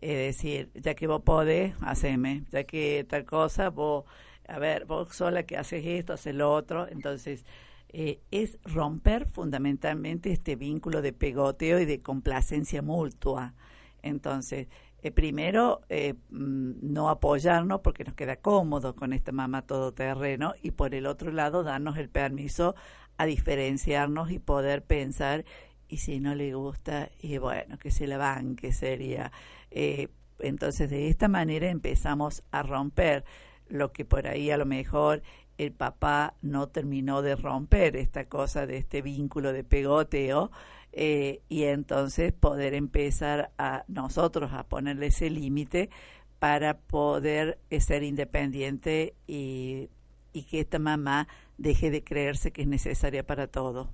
Es 0.00 0.16
decir, 0.16 0.70
ya 0.74 0.94
que 0.94 1.06
vos 1.06 1.22
podés, 1.22 1.74
haceme, 1.80 2.44
ya 2.50 2.64
que 2.64 3.04
tal 3.08 3.24
cosa, 3.24 3.70
vos, 3.70 4.04
a 4.46 4.58
ver, 4.58 4.84
vos 4.86 5.14
sola 5.14 5.42
que 5.44 5.56
haces 5.56 5.84
esto, 5.84 6.12
haces 6.12 6.34
lo 6.34 6.52
otro, 6.52 6.88
entonces 6.88 7.44
eh, 7.90 8.20
es 8.30 8.58
romper 8.64 9.26
fundamentalmente 9.26 10.30
este 10.32 10.56
vínculo 10.56 11.02
de 11.02 11.12
pegoteo 11.12 11.80
y 11.80 11.86
de 11.86 12.02
complacencia 12.02 12.82
mutua. 12.82 13.54
Entonces, 14.02 14.68
eh, 15.02 15.10
primero, 15.12 15.80
eh, 15.88 16.14
mm, 16.30 16.72
no 16.82 17.08
apoyarnos 17.08 17.80
porque 17.80 18.04
nos 18.04 18.14
queda 18.14 18.36
cómodo 18.36 18.94
con 18.96 19.12
esta 19.12 19.32
mamá 19.32 19.62
todoterreno 19.62 20.54
y 20.62 20.72
por 20.72 20.94
el 20.94 21.06
otro 21.06 21.32
lado, 21.32 21.62
darnos 21.62 21.96
el 21.98 22.08
permiso 22.08 22.74
a 23.16 23.26
diferenciarnos 23.26 24.30
y 24.30 24.38
poder 24.38 24.84
pensar, 24.84 25.44
y 25.88 25.98
si 25.98 26.20
no 26.20 26.34
le 26.34 26.54
gusta, 26.54 27.10
y 27.22 27.38
bueno, 27.38 27.78
que 27.78 27.90
se 27.90 28.06
la 28.06 28.18
banque 28.18 28.72
sería. 28.72 29.32
Eh, 29.70 30.08
entonces, 30.38 30.90
de 30.90 31.08
esta 31.08 31.28
manera 31.28 31.68
empezamos 31.70 32.42
a 32.50 32.62
romper 32.62 33.24
lo 33.68 33.92
que 33.92 34.04
por 34.04 34.26
ahí 34.26 34.50
a 34.50 34.56
lo 34.56 34.66
mejor 34.66 35.22
el 35.58 35.72
papá 35.72 36.34
no 36.40 36.68
terminó 36.68 37.22
de 37.22 37.36
romper 37.36 37.96
esta 37.96 38.26
cosa 38.26 38.66
de 38.66 38.78
este 38.78 39.02
vínculo 39.02 39.52
de 39.52 39.64
pegoteo 39.64 40.50
eh, 40.92 41.42
y 41.48 41.64
entonces 41.64 42.32
poder 42.32 42.74
empezar 42.74 43.50
a 43.58 43.84
nosotros 43.88 44.52
a 44.52 44.64
ponerle 44.64 45.06
ese 45.06 45.30
límite 45.30 45.90
para 46.38 46.78
poder 46.78 47.58
eh, 47.70 47.80
ser 47.80 48.04
independiente 48.04 49.14
y, 49.26 49.90
y 50.32 50.44
que 50.44 50.60
esta 50.60 50.78
mamá 50.78 51.28
deje 51.58 51.90
de 51.90 52.04
creerse 52.04 52.52
que 52.52 52.62
es 52.62 52.68
necesaria 52.68 53.26
para 53.26 53.48
todo. 53.48 53.90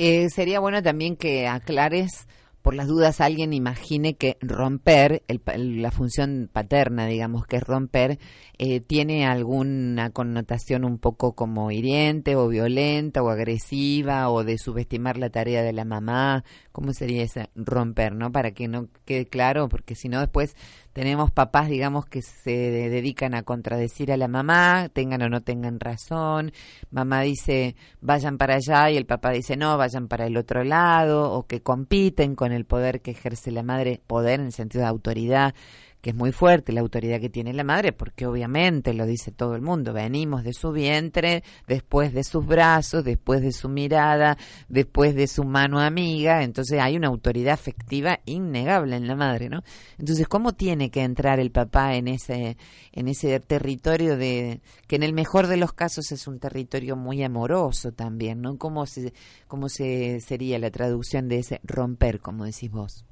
Eh, 0.00 0.30
sería 0.30 0.60
bueno 0.60 0.80
también 0.80 1.16
que 1.16 1.48
aclares, 1.48 2.28
por 2.62 2.76
las 2.76 2.86
dudas, 2.86 3.20
alguien 3.20 3.52
imagine 3.52 4.14
que 4.14 4.36
romper, 4.40 5.24
el 5.26 5.82
la 5.82 5.90
función 5.90 6.48
paterna, 6.52 7.06
digamos, 7.06 7.46
que 7.46 7.56
es 7.56 7.64
romper, 7.64 8.20
eh, 8.58 8.78
tiene 8.78 9.26
alguna 9.26 10.10
connotación 10.10 10.84
un 10.84 10.98
poco 10.98 11.34
como 11.34 11.72
hiriente 11.72 12.36
o 12.36 12.46
violenta 12.46 13.24
o 13.24 13.28
agresiva 13.30 14.30
o 14.30 14.44
de 14.44 14.56
subestimar 14.56 15.18
la 15.18 15.30
tarea 15.30 15.64
de 15.64 15.72
la 15.72 15.84
mamá. 15.84 16.44
¿Cómo 16.70 16.92
sería 16.92 17.24
ese 17.24 17.50
romper, 17.56 18.14
no? 18.14 18.30
Para 18.30 18.52
que 18.52 18.68
no 18.68 18.86
quede 19.04 19.26
claro, 19.26 19.68
porque 19.68 19.96
si 19.96 20.08
no 20.08 20.20
después 20.20 20.54
tenemos 20.98 21.30
papás, 21.30 21.68
digamos, 21.68 22.06
que 22.06 22.22
se 22.22 22.50
de- 22.50 22.90
dedican 22.90 23.32
a 23.36 23.44
contradecir 23.44 24.10
a 24.10 24.16
la 24.16 24.26
mamá, 24.26 24.88
tengan 24.92 25.22
o 25.22 25.28
no 25.28 25.42
tengan 25.42 25.78
razón. 25.78 26.50
Mamá 26.90 27.20
dice, 27.20 27.76
vayan 28.00 28.36
para 28.36 28.56
allá 28.56 28.90
y 28.90 28.96
el 28.96 29.06
papá 29.06 29.30
dice, 29.30 29.56
no, 29.56 29.78
vayan 29.78 30.08
para 30.08 30.26
el 30.26 30.36
otro 30.36 30.64
lado, 30.64 31.30
o 31.32 31.46
que 31.46 31.62
compiten 31.62 32.34
con 32.34 32.50
el 32.50 32.64
poder 32.64 33.00
que 33.00 33.12
ejerce 33.12 33.52
la 33.52 33.62
madre, 33.62 34.00
poder 34.08 34.40
en 34.40 34.46
el 34.46 34.52
sentido 34.52 34.82
de 34.82 34.88
autoridad, 34.88 35.54
que 36.00 36.10
es 36.10 36.16
muy 36.16 36.32
fuerte 36.32 36.72
la 36.72 36.80
autoridad 36.80 37.20
que 37.20 37.28
tiene 37.28 37.52
la 37.52 37.64
madre, 37.64 37.92
porque 37.92 38.26
obviamente 38.26 38.94
lo 38.94 39.04
dice 39.06 39.32
todo 39.32 39.56
el 39.56 39.62
mundo, 39.62 39.92
venimos 39.92 40.44
de 40.44 40.52
su 40.52 40.70
vientre, 40.70 41.42
después 41.66 42.12
de 42.12 42.22
sus 42.22 42.46
brazos, 42.46 43.04
después 43.04 43.42
de 43.42 43.52
su 43.52 43.68
mirada, 43.68 44.38
después 44.68 45.14
de 45.14 45.26
su 45.26 45.44
mano 45.44 45.80
amiga, 45.80 46.42
entonces 46.42 46.80
hay 46.80 46.96
una 46.96 47.08
autoridad 47.08 47.54
afectiva 47.54 48.20
innegable 48.26 48.96
en 48.96 49.08
la 49.08 49.16
madre, 49.16 49.48
¿no? 49.48 49.62
Entonces, 49.98 50.28
¿cómo 50.28 50.52
tiene 50.52 50.90
que 50.90 51.02
entrar 51.02 51.40
el 51.40 51.50
papá 51.50 51.94
en 51.94 52.08
ese 52.08 52.56
en 52.92 53.08
ese 53.08 53.38
territorio 53.40 54.16
de 54.16 54.60
que 54.86 54.96
en 54.96 55.02
el 55.02 55.12
mejor 55.12 55.46
de 55.46 55.56
los 55.56 55.72
casos 55.72 56.10
es 56.12 56.26
un 56.26 56.38
territorio 56.38 56.96
muy 56.96 57.22
amoroso 57.22 57.92
también, 57.92 58.40
¿no? 58.40 58.56
¿Cómo 58.56 58.86
se 58.86 59.12
cómo 59.46 59.68
se 59.68 60.20
sería 60.20 60.58
la 60.58 60.70
traducción 60.70 61.28
de 61.28 61.38
ese 61.38 61.60
romper, 61.64 62.20
como 62.20 62.44
decís 62.44 62.70
vos? 62.70 63.04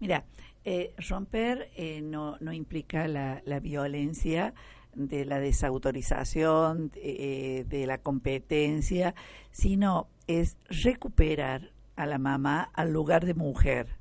Mira, 0.00 0.24
eh, 0.64 0.94
romper 1.08 1.70
eh, 1.76 2.00
no, 2.02 2.36
no 2.40 2.52
implica 2.52 3.08
la, 3.08 3.42
la 3.44 3.60
violencia 3.60 4.54
de 4.94 5.24
la 5.24 5.40
desautorización, 5.40 6.92
eh, 6.96 7.64
de 7.66 7.86
la 7.86 7.98
competencia, 7.98 9.14
sino 9.50 10.08
es 10.26 10.56
recuperar 10.68 11.72
a 11.96 12.06
la 12.06 12.18
mamá 12.18 12.70
al 12.74 12.92
lugar 12.92 13.24
de 13.24 13.34
mujer. 13.34 13.96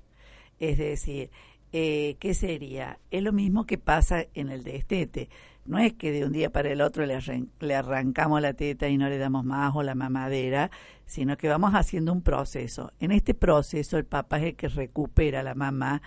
Es 0.60 0.78
decir, 0.78 1.32
eh, 1.72 2.18
¿qué 2.20 2.34
sería? 2.34 3.00
Es 3.10 3.24
lo 3.24 3.32
mismo 3.32 3.66
que 3.66 3.78
pasa 3.78 4.26
en 4.34 4.50
el 4.50 4.64
destete. 4.64 5.30
No 5.66 5.78
es 5.78 5.94
que 5.94 6.12
de 6.12 6.26
un 6.26 6.32
día 6.32 6.52
para 6.52 6.72
el 6.72 6.82
otro 6.82 7.06
le, 7.06 7.18
le 7.60 7.76
arrancamos 7.76 8.42
la 8.42 8.54
teta 8.54 8.90
y 8.90 8.98
no 8.98 9.08
le 9.10 9.18
damos 9.18 9.46
más 9.46 9.76
o 9.76 9.84
la 9.84 9.96
mamadera, 9.96 10.72
sino 11.06 11.38
que 11.38 11.48
vamos 11.48 11.74
haciendo 11.74 12.12
un 12.12 12.22
proceso. 12.22 12.92
En 13.00 13.12
este 13.12 13.34
proceso 13.34 13.98
el 13.98 14.06
papá 14.06 14.40
es 14.40 14.44
el 14.46 14.56
que 14.56 14.68
recupera 14.70 15.42
a 15.42 15.44
la 15.44 15.56
mamá 15.56 16.02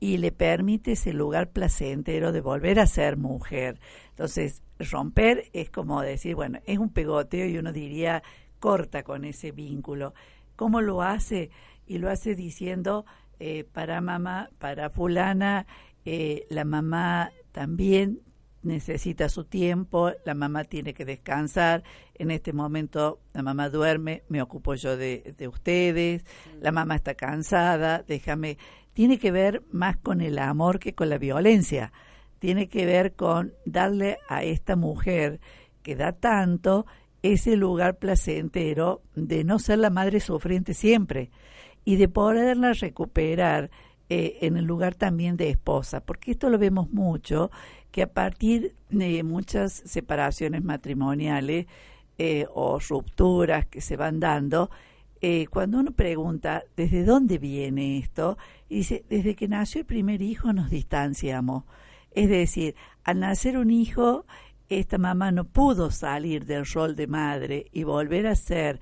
y 0.00 0.16
le 0.16 0.32
permite 0.32 0.92
ese 0.92 1.12
lugar 1.12 1.50
placentero 1.50 2.32
de 2.32 2.40
volver 2.40 2.80
a 2.80 2.86
ser 2.86 3.18
mujer. 3.18 3.78
Entonces, 4.08 4.62
romper 4.78 5.44
es 5.52 5.70
como 5.70 6.00
decir, 6.00 6.34
bueno, 6.34 6.58
es 6.64 6.78
un 6.78 6.88
pegoteo 6.88 7.46
y 7.46 7.58
uno 7.58 7.72
diría, 7.72 8.22
corta 8.58 9.02
con 9.02 9.26
ese 9.26 9.52
vínculo. 9.52 10.14
¿Cómo 10.56 10.80
lo 10.80 11.02
hace? 11.02 11.50
Y 11.86 11.98
lo 11.98 12.10
hace 12.10 12.34
diciendo, 12.34 13.04
eh, 13.38 13.64
para 13.64 14.00
mamá, 14.00 14.50
para 14.58 14.88
fulana, 14.88 15.66
eh, 16.06 16.46
la 16.48 16.64
mamá 16.64 17.30
también 17.52 18.20
necesita 18.62 19.28
su 19.28 19.44
tiempo, 19.44 20.12
la 20.24 20.34
mamá 20.34 20.64
tiene 20.64 20.92
que 20.92 21.04
descansar, 21.04 21.82
en 22.14 22.30
este 22.30 22.52
momento 22.52 23.20
la 23.32 23.42
mamá 23.42 23.70
duerme, 23.70 24.22
me 24.28 24.42
ocupo 24.42 24.74
yo 24.74 24.96
de, 24.96 25.34
de 25.36 25.48
ustedes, 25.48 26.24
la 26.60 26.70
mamá 26.70 26.96
está 26.96 27.14
cansada, 27.14 28.04
déjame, 28.06 28.58
tiene 28.92 29.18
que 29.18 29.30
ver 29.30 29.62
más 29.70 29.96
con 29.96 30.20
el 30.20 30.38
amor 30.38 30.78
que 30.78 30.94
con 30.94 31.08
la 31.08 31.18
violencia, 31.18 31.92
tiene 32.38 32.68
que 32.68 32.86
ver 32.86 33.12
con 33.14 33.52
darle 33.64 34.18
a 34.28 34.42
esta 34.42 34.76
mujer 34.76 35.40
que 35.82 35.96
da 35.96 36.12
tanto 36.12 36.86
ese 37.22 37.56
lugar 37.56 37.98
placentero 37.98 39.02
de 39.14 39.44
no 39.44 39.58
ser 39.58 39.78
la 39.78 39.90
madre 39.90 40.20
sufriente 40.20 40.74
siempre 40.74 41.30
y 41.84 41.96
de 41.96 42.08
poderla 42.08 42.72
recuperar 42.72 43.70
eh, 44.08 44.38
en 44.40 44.56
el 44.56 44.64
lugar 44.64 44.94
también 44.94 45.36
de 45.36 45.50
esposa, 45.50 46.00
porque 46.00 46.32
esto 46.32 46.50
lo 46.50 46.58
vemos 46.58 46.90
mucho, 46.90 47.50
que 47.90 48.02
a 48.02 48.12
partir 48.12 48.74
de 48.88 49.22
muchas 49.22 49.72
separaciones 49.72 50.64
matrimoniales 50.64 51.66
eh, 52.18 52.46
o 52.52 52.78
rupturas 52.78 53.66
que 53.66 53.80
se 53.80 53.96
van 53.96 54.20
dando, 54.20 54.70
eh, 55.20 55.46
cuando 55.48 55.78
uno 55.78 55.92
pregunta 55.92 56.64
desde 56.76 57.04
dónde 57.04 57.38
viene 57.38 57.98
esto, 57.98 58.38
dice, 58.68 59.04
desde 59.08 59.34
que 59.34 59.48
nació 59.48 59.80
el 59.80 59.86
primer 59.86 60.22
hijo 60.22 60.52
nos 60.52 60.70
distanciamos. 60.70 61.64
Es 62.12 62.28
decir, 62.28 62.74
al 63.04 63.20
nacer 63.20 63.56
un 63.58 63.70
hijo, 63.70 64.24
esta 64.68 64.98
mamá 64.98 65.30
no 65.32 65.44
pudo 65.44 65.90
salir 65.90 66.46
del 66.46 66.64
rol 66.64 66.96
de 66.96 67.06
madre 67.06 67.66
y 67.72 67.84
volver 67.84 68.26
a 68.26 68.34
ser 68.34 68.80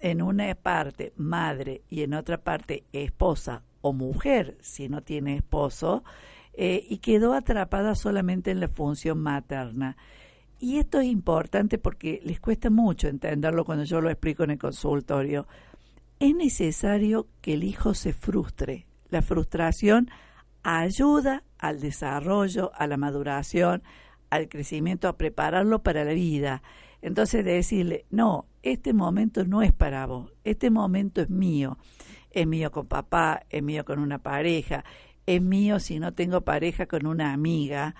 en 0.00 0.22
una 0.22 0.54
parte 0.54 1.12
madre 1.16 1.82
y 1.88 2.02
en 2.02 2.14
otra 2.14 2.38
parte 2.38 2.84
esposa 2.92 3.62
o 3.80 3.92
mujer 3.92 4.58
si 4.60 4.88
no 4.88 5.02
tiene 5.02 5.36
esposo, 5.36 6.04
eh, 6.52 6.84
y 6.88 6.98
quedó 6.98 7.32
atrapada 7.32 7.94
solamente 7.94 8.50
en 8.50 8.60
la 8.60 8.68
función 8.68 9.18
materna. 9.18 9.96
Y 10.58 10.78
esto 10.78 11.00
es 11.00 11.06
importante 11.06 11.78
porque 11.78 12.20
les 12.22 12.38
cuesta 12.38 12.68
mucho 12.68 13.08
entenderlo 13.08 13.64
cuando 13.64 13.84
yo 13.84 14.00
lo 14.02 14.10
explico 14.10 14.44
en 14.44 14.50
el 14.50 14.58
consultorio. 14.58 15.46
Es 16.20 16.34
necesario 16.34 17.28
que 17.40 17.54
el 17.54 17.64
hijo 17.64 17.94
se 17.94 18.12
frustre. 18.12 18.86
La 19.08 19.22
frustración 19.22 20.10
ayuda 20.62 21.44
al 21.58 21.80
desarrollo, 21.80 22.72
a 22.74 22.86
la 22.86 22.98
maduración, 22.98 23.82
al 24.28 24.50
crecimiento, 24.50 25.08
a 25.08 25.16
prepararlo 25.16 25.82
para 25.82 26.04
la 26.04 26.12
vida. 26.12 26.62
Entonces 27.00 27.42
de 27.42 27.54
decirle, 27.54 28.04
no, 28.10 28.44
este 28.62 28.92
momento 28.92 29.46
no 29.46 29.62
es 29.62 29.72
para 29.72 30.04
vos, 30.04 30.30
este 30.44 30.68
momento 30.68 31.22
es 31.22 31.30
mío. 31.30 31.78
Es 32.30 32.46
mío 32.46 32.70
con 32.70 32.86
papá, 32.86 33.46
es 33.48 33.62
mío 33.62 33.86
con 33.86 33.98
una 33.98 34.18
pareja, 34.18 34.84
es 35.24 35.40
mío 35.40 35.80
si 35.80 35.98
no 35.98 36.12
tengo 36.12 36.42
pareja 36.42 36.84
con 36.84 37.06
una 37.06 37.32
amiga, 37.32 37.94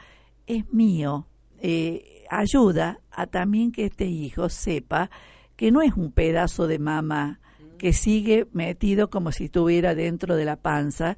es 0.47 0.71
mío. 0.71 1.27
Eh, 1.59 2.27
ayuda 2.29 3.01
a 3.11 3.27
también 3.29 3.73
que 3.73 3.87
este 3.87 4.05
hijo 4.05 4.51
sepa 4.51 5.11
que 5.57 5.73
no 5.73 5.81
es 5.81 5.95
un 5.95 6.13
pedazo 6.13 6.67
de 6.67 6.79
mamá 6.79 7.41
que 7.81 7.95
sigue 7.95 8.47
metido 8.53 9.09
como 9.09 9.33
si 9.33 9.47
estuviera 9.47 9.95
dentro 9.95 10.37
de 10.37 10.45
la 10.45 10.57
panza 10.57 11.17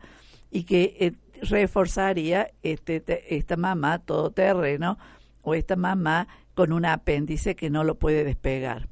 y 0.49 0.63
que 0.63 0.97
eh, 1.01 1.13
reforzaría 1.43 2.53
este, 2.63 3.01
te- 3.01 3.35
esta 3.37 3.57
mamá 3.57 3.99
todoterreno 3.99 4.97
o 5.43 5.55
esta 5.57 5.75
mamá 5.75 6.29
con 6.55 6.73
un 6.73 6.87
apéndice 6.87 7.57
que 7.57 7.69
no 7.69 7.83
lo 7.83 7.99
puede 7.99 8.23
despegar. 8.23 8.89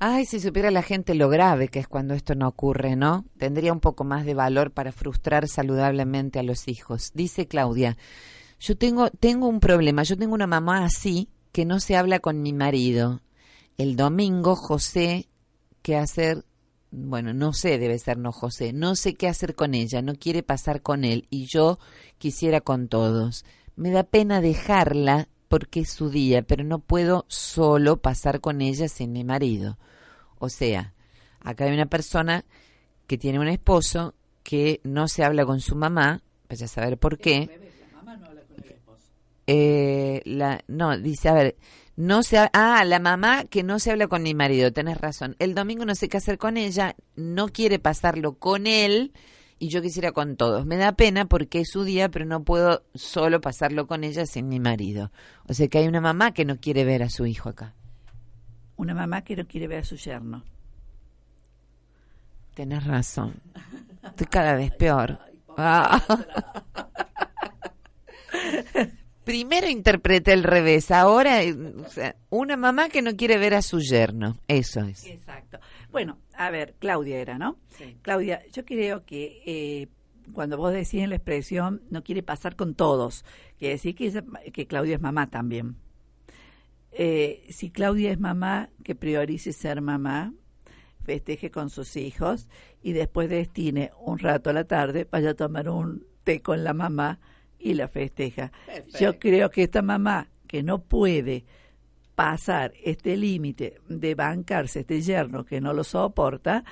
Ay, 0.00 0.26
si 0.26 0.40
supiera 0.40 0.72
la 0.72 0.82
gente 0.82 1.14
lo 1.14 1.28
grave 1.28 1.68
que 1.68 1.78
es 1.78 1.86
cuando 1.86 2.14
esto 2.14 2.34
no 2.34 2.48
ocurre, 2.48 2.96
¿no? 2.96 3.24
Tendría 3.38 3.72
un 3.72 3.78
poco 3.80 4.02
más 4.02 4.26
de 4.26 4.34
valor 4.34 4.72
para 4.72 4.90
frustrar 4.90 5.46
saludablemente 5.46 6.40
a 6.40 6.42
los 6.42 6.66
hijos. 6.66 7.12
Dice 7.14 7.46
Claudia, 7.46 7.96
yo 8.58 8.76
tengo, 8.76 9.08
tengo 9.10 9.46
un 9.46 9.60
problema, 9.60 10.02
yo 10.02 10.16
tengo 10.16 10.34
una 10.34 10.48
mamá 10.48 10.84
así 10.84 11.28
que 11.52 11.64
no 11.64 11.78
se 11.78 11.94
habla 11.96 12.18
con 12.18 12.42
mi 12.42 12.52
marido. 12.52 13.22
El 13.78 13.94
domingo 13.94 14.56
José, 14.56 15.28
¿qué 15.82 15.96
hacer? 15.96 16.44
Bueno, 16.98 17.34
no 17.34 17.52
sé, 17.52 17.78
debe 17.78 17.98
ser 17.98 18.16
no 18.16 18.32
José, 18.32 18.72
no 18.72 18.96
sé 18.96 19.16
qué 19.16 19.28
hacer 19.28 19.54
con 19.54 19.74
ella, 19.74 20.00
no 20.00 20.14
quiere 20.14 20.42
pasar 20.42 20.80
con 20.80 21.04
él 21.04 21.26
y 21.28 21.44
yo 21.44 21.78
quisiera 22.16 22.62
con 22.62 22.88
todos. 22.88 23.44
Me 23.76 23.90
da 23.90 24.02
pena 24.02 24.40
dejarla 24.40 25.28
porque 25.48 25.80
es 25.80 25.90
su 25.90 26.08
día, 26.08 26.40
pero 26.40 26.64
no 26.64 26.78
puedo 26.78 27.26
solo 27.28 27.98
pasar 27.98 28.40
con 28.40 28.62
ella 28.62 28.88
sin 28.88 29.12
mi 29.12 29.24
marido. 29.24 29.76
O 30.38 30.48
sea, 30.48 30.94
acá 31.40 31.66
hay 31.66 31.74
una 31.74 31.84
persona 31.84 32.46
que 33.06 33.18
tiene 33.18 33.40
un 33.40 33.48
esposo 33.48 34.14
que 34.42 34.80
no 34.82 35.06
se 35.06 35.22
habla 35.22 35.44
con 35.44 35.60
su 35.60 35.76
mamá, 35.76 36.22
vaya 36.48 36.64
a 36.64 36.68
saber 36.68 36.96
por 36.96 37.18
qué. 37.18 37.60
Eh, 39.46 40.22
la, 40.24 40.64
no, 40.66 40.96
dice, 40.98 41.28
a 41.28 41.34
ver, 41.34 41.56
no 41.96 42.22
se 42.22 42.38
ha- 42.38 42.50
ah, 42.52 42.84
la 42.84 42.98
mamá 42.98 43.44
que 43.44 43.62
no 43.62 43.78
se 43.78 43.90
habla 43.90 44.06
con 44.06 44.22
mi 44.22 44.34
marido, 44.34 44.72
tenés 44.72 45.00
razón. 45.00 45.34
El 45.38 45.54
domingo 45.54 45.84
no 45.84 45.94
sé 45.94 46.08
qué 46.08 46.18
hacer 46.18 46.38
con 46.38 46.56
ella, 46.56 46.94
no 47.16 47.48
quiere 47.48 47.78
pasarlo 47.78 48.34
con 48.34 48.66
él 48.66 49.12
y 49.58 49.68
yo 49.68 49.80
quisiera 49.80 50.12
con 50.12 50.36
todos. 50.36 50.66
Me 50.66 50.76
da 50.76 50.92
pena 50.92 51.24
porque 51.24 51.60
es 51.60 51.70
su 51.70 51.84
día, 51.84 52.10
pero 52.10 52.26
no 52.26 52.44
puedo 52.44 52.82
solo 52.94 53.40
pasarlo 53.40 53.86
con 53.86 54.04
ella 54.04 54.26
sin 54.26 54.48
mi 54.48 54.60
marido. 54.60 55.10
O 55.48 55.54
sea 55.54 55.68
que 55.68 55.78
hay 55.78 55.88
una 55.88 56.00
mamá 56.02 56.32
que 56.32 56.44
no 56.44 56.58
quiere 56.60 56.84
ver 56.84 57.02
a 57.02 57.08
su 57.10 57.24
hijo 57.26 57.48
acá. 57.48 57.74
Una 58.76 58.94
mamá 58.94 59.22
que 59.24 59.36
no 59.36 59.46
quiere 59.46 59.66
ver 59.68 59.78
a 59.78 59.84
su 59.84 59.96
yerno. 59.96 60.44
Tienes 62.54 62.84
razón. 62.84 63.34
Estoy 64.04 64.26
cada 64.26 64.54
vez 64.54 64.70
peor. 64.72 65.18
Ah. 65.56 66.02
Primero 69.26 69.68
interpreté 69.68 70.32
el 70.34 70.44
revés, 70.44 70.92
ahora 70.92 71.42
eh, 71.42 71.52
o 71.52 71.88
sea, 71.88 72.14
una 72.30 72.56
mamá 72.56 72.88
que 72.88 73.02
no 73.02 73.16
quiere 73.16 73.38
ver 73.38 73.54
a 73.54 73.60
su 73.62 73.80
yerno, 73.80 74.38
eso 74.46 74.82
es. 74.82 75.04
Exacto. 75.04 75.58
Bueno, 75.90 76.18
a 76.36 76.48
ver, 76.50 76.76
Claudia 76.78 77.18
era, 77.18 77.36
¿no? 77.36 77.58
Claudia, 78.02 78.40
yo 78.52 78.64
creo 78.64 79.04
que 79.04 79.42
eh, 79.44 79.88
cuando 80.32 80.56
vos 80.56 80.72
decís 80.72 81.02
en 81.02 81.10
la 81.10 81.16
expresión 81.16 81.82
no 81.90 82.04
quiere 82.04 82.22
pasar 82.22 82.54
con 82.54 82.76
todos, 82.76 83.24
quiere 83.58 83.74
decir 83.74 83.96
que, 83.96 84.06
ella- 84.06 84.24
que 84.52 84.68
Claudia 84.68 84.94
es 84.94 85.00
mamá 85.02 85.26
también. 85.28 85.74
Eh, 86.92 87.46
si 87.50 87.70
Claudia 87.70 88.12
es 88.12 88.20
mamá, 88.20 88.70
que 88.84 88.94
priorice 88.94 89.52
ser 89.52 89.80
mamá, 89.80 90.32
festeje 91.02 91.50
con 91.50 91.68
sus 91.68 91.96
hijos 91.96 92.48
y 92.80 92.92
después 92.92 93.28
destine 93.28 93.90
un 94.00 94.20
rato 94.20 94.50
a 94.50 94.52
la 94.52 94.64
tarde, 94.64 95.06
vaya 95.10 95.30
a 95.30 95.34
tomar 95.34 95.68
un 95.68 96.06
té 96.22 96.40
con 96.42 96.62
la 96.62 96.72
mamá 96.74 97.18
y 97.58 97.74
la 97.74 97.88
festeja. 97.88 98.52
Yo 99.00 99.18
creo 99.18 99.50
que 99.50 99.64
esta 99.64 99.82
mamá 99.82 100.28
que 100.46 100.62
no 100.62 100.80
puede 100.82 101.44
pasar 102.14 102.72
este 102.82 103.16
límite 103.16 103.80
de 103.88 104.14
bancarse 104.14 104.80
este 104.80 105.00
yerno 105.02 105.44
que 105.44 105.60
no 105.60 105.72
lo 105.74 105.84
soporta 105.84 106.64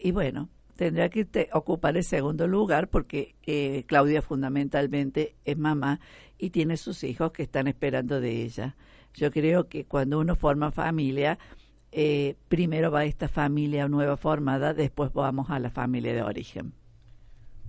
y 0.00 0.10
bueno 0.10 0.48
tendrá 0.74 1.08
que 1.10 1.24
te- 1.26 1.48
ocupar 1.52 1.96
el 1.96 2.04
segundo 2.04 2.46
lugar 2.46 2.88
porque 2.88 3.34
eh, 3.46 3.84
Claudia 3.86 4.22
fundamentalmente 4.22 5.36
es 5.44 5.58
mamá 5.58 6.00
y 6.38 6.50
tiene 6.50 6.76
sus 6.76 7.02
hijos 7.04 7.32
que 7.32 7.42
están 7.42 7.66
esperando 7.66 8.20
de 8.20 8.42
ella. 8.42 8.76
Yo 9.14 9.30
creo 9.30 9.68
que 9.68 9.84
cuando 9.84 10.18
uno 10.18 10.34
forma 10.36 10.70
familia 10.70 11.38
eh, 11.92 12.36
primero 12.48 12.90
va 12.90 13.04
esta 13.04 13.28
familia 13.28 13.88
nueva 13.88 14.16
formada 14.16 14.72
después 14.74 15.12
vamos 15.12 15.50
a 15.50 15.58
la 15.58 15.70
familia 15.70 16.12
de 16.14 16.22
origen. 16.22 16.72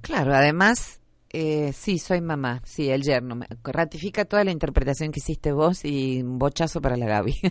Claro, 0.01 0.33
además, 0.33 1.01
eh, 1.29 1.73
sí, 1.73 1.99
soy 1.99 2.21
mamá, 2.21 2.61
sí, 2.63 2.89
el 2.89 3.03
yerno. 3.03 3.39
Ratifica 3.63 4.25
toda 4.25 4.43
la 4.43 4.51
interpretación 4.51 5.11
que 5.11 5.19
hiciste 5.19 5.51
vos 5.51 5.83
y 5.83 6.21
un 6.21 6.39
bochazo 6.39 6.81
para 6.81 6.97
la 6.97 7.05
Gaby. 7.05 7.35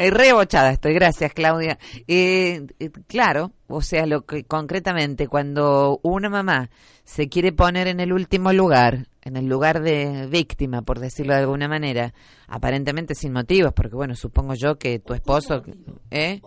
Eh, 0.00 0.10
Re 0.10 0.32
bochada 0.32 0.72
estoy, 0.72 0.92
gracias 0.94 1.32
Claudia. 1.32 1.78
Eh, 2.08 2.66
eh, 2.80 2.90
claro, 3.06 3.52
o 3.68 3.80
sea, 3.80 4.06
lo 4.06 4.22
que 4.22 4.42
concretamente 4.42 5.28
cuando 5.28 6.00
una 6.02 6.28
mamá 6.28 6.68
se 7.04 7.28
quiere 7.28 7.52
poner 7.52 7.86
en 7.86 8.00
el 8.00 8.12
último 8.12 8.52
lugar, 8.52 9.06
en 9.22 9.36
el 9.36 9.46
lugar 9.46 9.82
de 9.82 10.26
víctima, 10.26 10.82
por 10.82 10.98
decirlo 10.98 11.34
de 11.34 11.40
alguna 11.40 11.68
manera, 11.68 12.12
aparentemente 12.48 13.14
sin 13.14 13.32
motivos, 13.32 13.72
porque 13.72 13.94
bueno, 13.94 14.16
supongo 14.16 14.54
yo 14.54 14.76
que 14.76 14.98
tu 14.98 15.14
esposo, 15.14 15.62
¿eh? 16.10 16.40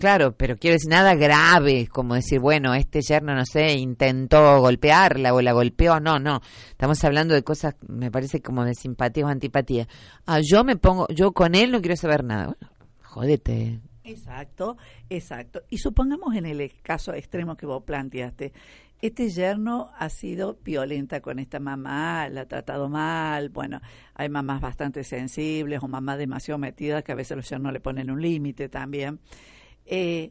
Claro, 0.00 0.34
pero 0.34 0.56
quiero 0.56 0.76
decir 0.76 0.88
nada 0.88 1.14
grave, 1.14 1.86
como 1.86 2.14
decir, 2.14 2.40
bueno, 2.40 2.72
este 2.72 3.02
yerno, 3.02 3.34
no 3.34 3.44
sé, 3.44 3.74
intentó 3.74 4.58
golpearla 4.58 5.34
o 5.34 5.42
la 5.42 5.52
golpeó. 5.52 6.00
No, 6.00 6.18
no. 6.18 6.40
Estamos 6.70 7.04
hablando 7.04 7.34
de 7.34 7.42
cosas, 7.42 7.74
me 7.86 8.10
parece 8.10 8.40
como 8.40 8.64
de 8.64 8.74
simpatía 8.74 9.26
o 9.26 9.28
antipatía. 9.28 9.86
Ah, 10.24 10.40
yo 10.42 10.64
me 10.64 10.76
pongo, 10.76 11.06
yo 11.08 11.32
con 11.32 11.54
él 11.54 11.70
no 11.70 11.82
quiero 11.82 11.96
saber 11.96 12.24
nada. 12.24 12.46
Bueno, 12.46 12.72
jódete. 13.02 13.80
Exacto, 14.02 14.78
exacto. 15.10 15.64
Y 15.68 15.76
supongamos 15.76 16.34
en 16.34 16.46
el 16.46 16.72
caso 16.80 17.12
extremo 17.12 17.54
que 17.54 17.66
vos 17.66 17.82
planteaste, 17.82 18.54
este 19.02 19.28
yerno 19.28 19.90
ha 19.98 20.08
sido 20.08 20.56
violenta 20.64 21.20
con 21.20 21.38
esta 21.38 21.60
mamá, 21.60 22.26
la 22.30 22.40
ha 22.40 22.48
tratado 22.48 22.88
mal, 22.88 23.50
bueno, 23.50 23.82
hay 24.14 24.30
mamás 24.30 24.62
bastante 24.62 25.04
sensibles 25.04 25.82
o 25.82 25.88
mamás 25.88 26.16
demasiado 26.16 26.56
metidas 26.56 27.04
que 27.04 27.12
a 27.12 27.16
veces 27.16 27.36
los 27.36 27.50
yernos 27.50 27.70
le 27.70 27.80
ponen 27.80 28.10
un 28.10 28.22
límite 28.22 28.70
también. 28.70 29.20
Eh, 29.92 30.30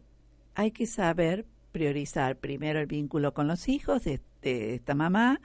hay 0.56 0.72
que 0.72 0.86
saber 0.88 1.46
priorizar 1.74 2.38
primero 2.38 2.80
el 2.80 2.88
vínculo 2.88 3.34
con 3.34 3.48
los 3.48 3.68
hijos 3.68 4.06
de, 4.06 4.22
esta 4.42 4.96
mamá 4.96 5.42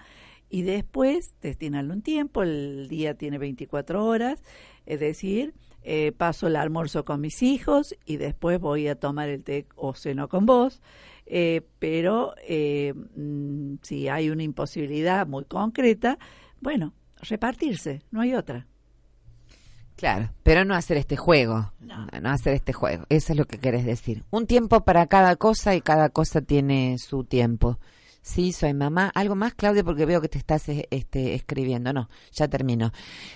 y 0.49 0.63
después 0.63 1.35
destinarle 1.43 1.93
un 1.93 2.03
tiempo, 2.03 2.45
el 2.45 2.87
día 2.89 3.15
tiene 3.15 3.39
24 3.39 4.05
horas, 4.05 4.41
es 4.87 5.01
decir, 5.01 5.53
eh, 5.83 6.13
paso 6.13 6.47
el 6.47 6.55
almuerzo 6.55 7.05
con 7.05 7.21
mis 7.21 7.43
hijos 7.43 7.97
y 8.07 8.17
después 8.19 8.61
voy 8.61 8.87
a 8.87 8.95
tomar 8.95 9.29
el 9.29 9.43
té 9.43 9.67
o 9.75 9.95
ceno 9.95 10.29
con 10.29 10.47
vos, 10.47 10.81
eh, 11.27 11.63
pero 11.81 12.35
eh, 12.47 12.95
mm, 12.95 13.79
si 13.83 14.09
hay 14.09 14.31
una 14.31 14.45
imposibilidad 14.45 15.27
muy 15.27 15.45
concreta, 15.45 16.19
bueno, 16.61 16.95
repartirse, 17.21 18.03
no 18.13 18.21
hay 18.21 18.35
otra. 18.35 18.69
Claro, 19.97 20.31
pero 20.43 20.65
no 20.65 20.75
hacer 20.75 20.97
este 20.97 21.17
juego. 21.17 21.73
No. 21.81 22.31
hacer 22.31 22.55
este 22.55 22.73
juego. 22.73 23.05
Eso 23.09 23.33
es 23.33 23.39
lo 23.39 23.45
que 23.45 23.59
querés 23.59 23.85
decir. 23.85 24.25
Un 24.31 24.47
tiempo 24.47 24.85
para 24.85 25.07
cada 25.07 25.37
cosa 25.37 25.75
y 25.75 25.81
cada 25.81 26.09
cosa 26.09 26.41
tiene 26.41 26.99
su 26.99 27.25
tiempo. 27.25 27.79
Sí, 28.23 28.53
soy 28.53 28.73
mamá. 28.73 29.13
¿Algo 29.15 29.35
más, 29.35 29.53
Claudia? 29.53 29.85
Porque 29.85 30.07
veo 30.07 30.23
que 30.23 30.31
te 30.31 30.39
estás 30.39 30.67
eh, 30.71 30.89
este, 30.91 31.35
escribiendo. 31.35 31.93
No, 31.93 32.09
ya 32.33 32.49
termino. 32.49 32.91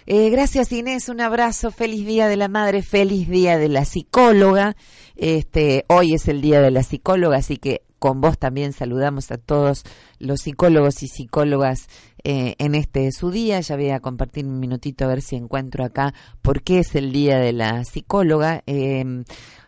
Eh, 0.06 0.30
gracias, 0.30 0.72
Inés. 0.72 1.10
Un 1.10 1.20
abrazo. 1.20 1.70
Feliz 1.70 2.06
Día 2.06 2.26
de 2.26 2.36
la 2.36 2.48
Madre. 2.48 2.82
Feliz 2.82 3.28
Día 3.28 3.58
de 3.58 3.68
la 3.68 3.84
Psicóloga. 3.84 4.76
Este, 5.14 5.84
hoy 5.88 6.14
es 6.14 6.26
el 6.26 6.40
Día 6.40 6.62
de 6.62 6.70
la 6.70 6.82
Psicóloga, 6.82 7.36
así 7.36 7.58
que 7.58 7.82
con 7.98 8.20
vos 8.20 8.38
también 8.38 8.72
saludamos 8.72 9.30
a 9.30 9.38
todos 9.38 9.84
los 10.18 10.40
psicólogos 10.40 11.02
y 11.02 11.08
psicólogas 11.08 11.88
eh, 12.24 12.54
en 12.58 12.74
este 12.74 13.10
su 13.12 13.30
día. 13.30 13.60
Ya 13.60 13.76
voy 13.76 13.90
a 13.90 14.00
compartir 14.00 14.46
un 14.46 14.60
minutito 14.60 15.04
a 15.04 15.08
ver 15.08 15.22
si 15.22 15.36
encuentro 15.36 15.84
acá 15.84 16.14
por 16.42 16.62
qué 16.62 16.80
es 16.80 16.94
el 16.94 17.12
Día 17.12 17.38
de 17.38 17.52
la 17.52 17.84
Psicóloga. 17.84 18.62
Eh, 18.66 19.24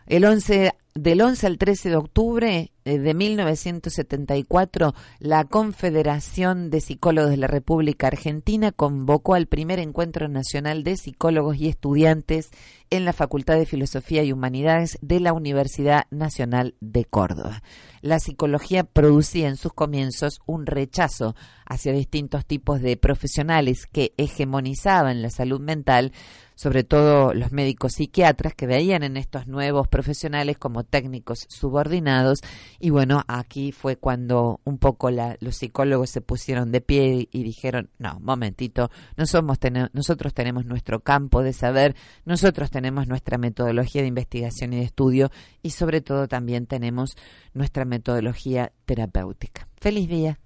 el 0.07 0.25
11, 0.25 0.73
del 0.95 1.23
11 1.23 1.47
al 1.47 1.59
13 1.59 1.91
de 1.91 1.97
octubre 1.97 2.73
eh, 2.85 2.99
de 2.99 3.15
1974, 3.15 4.95
la 5.21 5.45
Confederación 5.45 6.71
de 6.71 6.81
Psicólogos 6.81 7.31
de 7.31 7.37
la 7.37 7.47
República 7.47 8.09
Argentina 8.09 8.73
convocó 8.73 9.35
al 9.35 9.47
primer 9.47 9.79
encuentro 9.79 10.29
nacional 10.29 10.83
de 10.83 10.97
psicólogos 10.97 11.59
y 11.59 11.69
estudiantes 11.69 12.51
en 12.91 13.05
la 13.05 13.13
Facultad 13.13 13.55
de 13.57 13.67
Filosofía 13.67 14.25
y 14.25 14.33
Humanidades 14.33 14.99
de 15.01 15.21
la 15.21 15.33
Universidad 15.33 16.07
Nacional 16.11 16.75
de 16.81 17.05
Córdoba. 17.05 17.63
La 18.03 18.19
psicología 18.19 18.83
producía 18.83 19.49
en 19.49 19.57
sus 19.57 19.73
comienzos 19.73 20.41
un 20.47 20.67
rechazo 20.67 21.37
hacia 21.67 21.93
distintos 21.93 22.47
tipos 22.47 22.81
de 22.81 22.97
profesionales 22.97 23.87
que 23.87 24.13
hegemonizaban 24.17 25.23
la 25.23 25.31
salud 25.31 25.61
mental, 25.61 26.13
sobre 26.61 26.85
todo 26.85 27.33
los 27.33 27.53
médicos 27.53 27.95
psiquiatras 27.95 28.53
que 28.55 28.67
veían 28.67 29.03
en 29.03 29.17
estos 29.17 29.47
nuevos 29.47 29.89
profesionales 29.89 30.59
como 30.59 30.85
técnicos 30.85 31.47
subordinados. 31.49 32.41
Y 32.79 32.91
bueno, 32.91 33.23
aquí 33.29 33.73
fue 33.73 33.97
cuando 33.97 34.61
un 34.65 34.77
poco 34.77 35.11
la, 35.11 35.39
los 35.41 35.57
psicólogos 35.57 36.11
se 36.11 36.21
pusieron 36.21 36.71
de 36.71 36.83
pie 36.83 37.31
y 37.33 37.43
dijeron, 37.45 37.89
no, 37.97 38.21
momentito, 38.21 38.91
no 39.17 39.25
somos 39.25 39.57
nosotros 39.95 40.35
tenemos 40.35 40.67
nuestro 40.67 41.01
campo 41.01 41.43
de 41.43 41.55
saber, 41.55 41.97
nosotros 42.27 42.71
tenemos 42.71 43.09
nuestra 43.09 43.39
metodología 43.39 44.03
de 44.03 44.09
investigación 44.09 44.75
y 44.75 44.81
de 44.81 44.85
estudio 44.85 45.31
y 45.63 45.71
sobre 45.71 46.03
todo 46.03 46.29
también 46.29 46.67
tenemos 46.67 47.17
nuestra 47.55 47.87
metodología 47.87 48.71
terapéutica. 48.85 49.67
Feliz 49.81 50.11
día. 50.11 50.39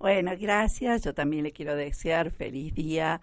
Bueno, 0.00 0.32
gracias. 0.36 1.04
Yo 1.04 1.14
también 1.14 1.44
le 1.44 1.52
quiero 1.52 1.76
desear 1.76 2.32
feliz 2.32 2.74
día 2.74 3.20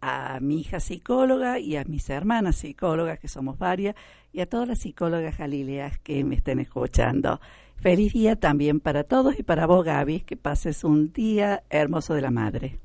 a 0.00 0.38
mi 0.40 0.60
hija 0.60 0.80
psicóloga 0.80 1.58
y 1.58 1.76
a 1.76 1.84
mis 1.84 2.08
hermanas 2.10 2.56
psicólogas, 2.56 3.18
que 3.18 3.28
somos 3.28 3.58
varias, 3.58 3.94
y 4.32 4.40
a 4.40 4.46
todas 4.46 4.68
las 4.68 4.80
psicólogas 4.80 5.38
galileas 5.38 5.98
que 5.98 6.22
me 6.24 6.36
estén 6.36 6.58
escuchando. 6.58 7.40
Feliz 7.76 8.12
día 8.12 8.36
también 8.36 8.80
para 8.80 9.04
todos 9.04 9.38
y 9.38 9.42
para 9.42 9.66
vos, 9.66 9.84
Gaby, 9.84 10.20
que 10.20 10.36
pases 10.36 10.84
un 10.84 11.12
día 11.12 11.62
hermoso 11.70 12.14
de 12.14 12.22
la 12.22 12.30
madre. 12.30 12.78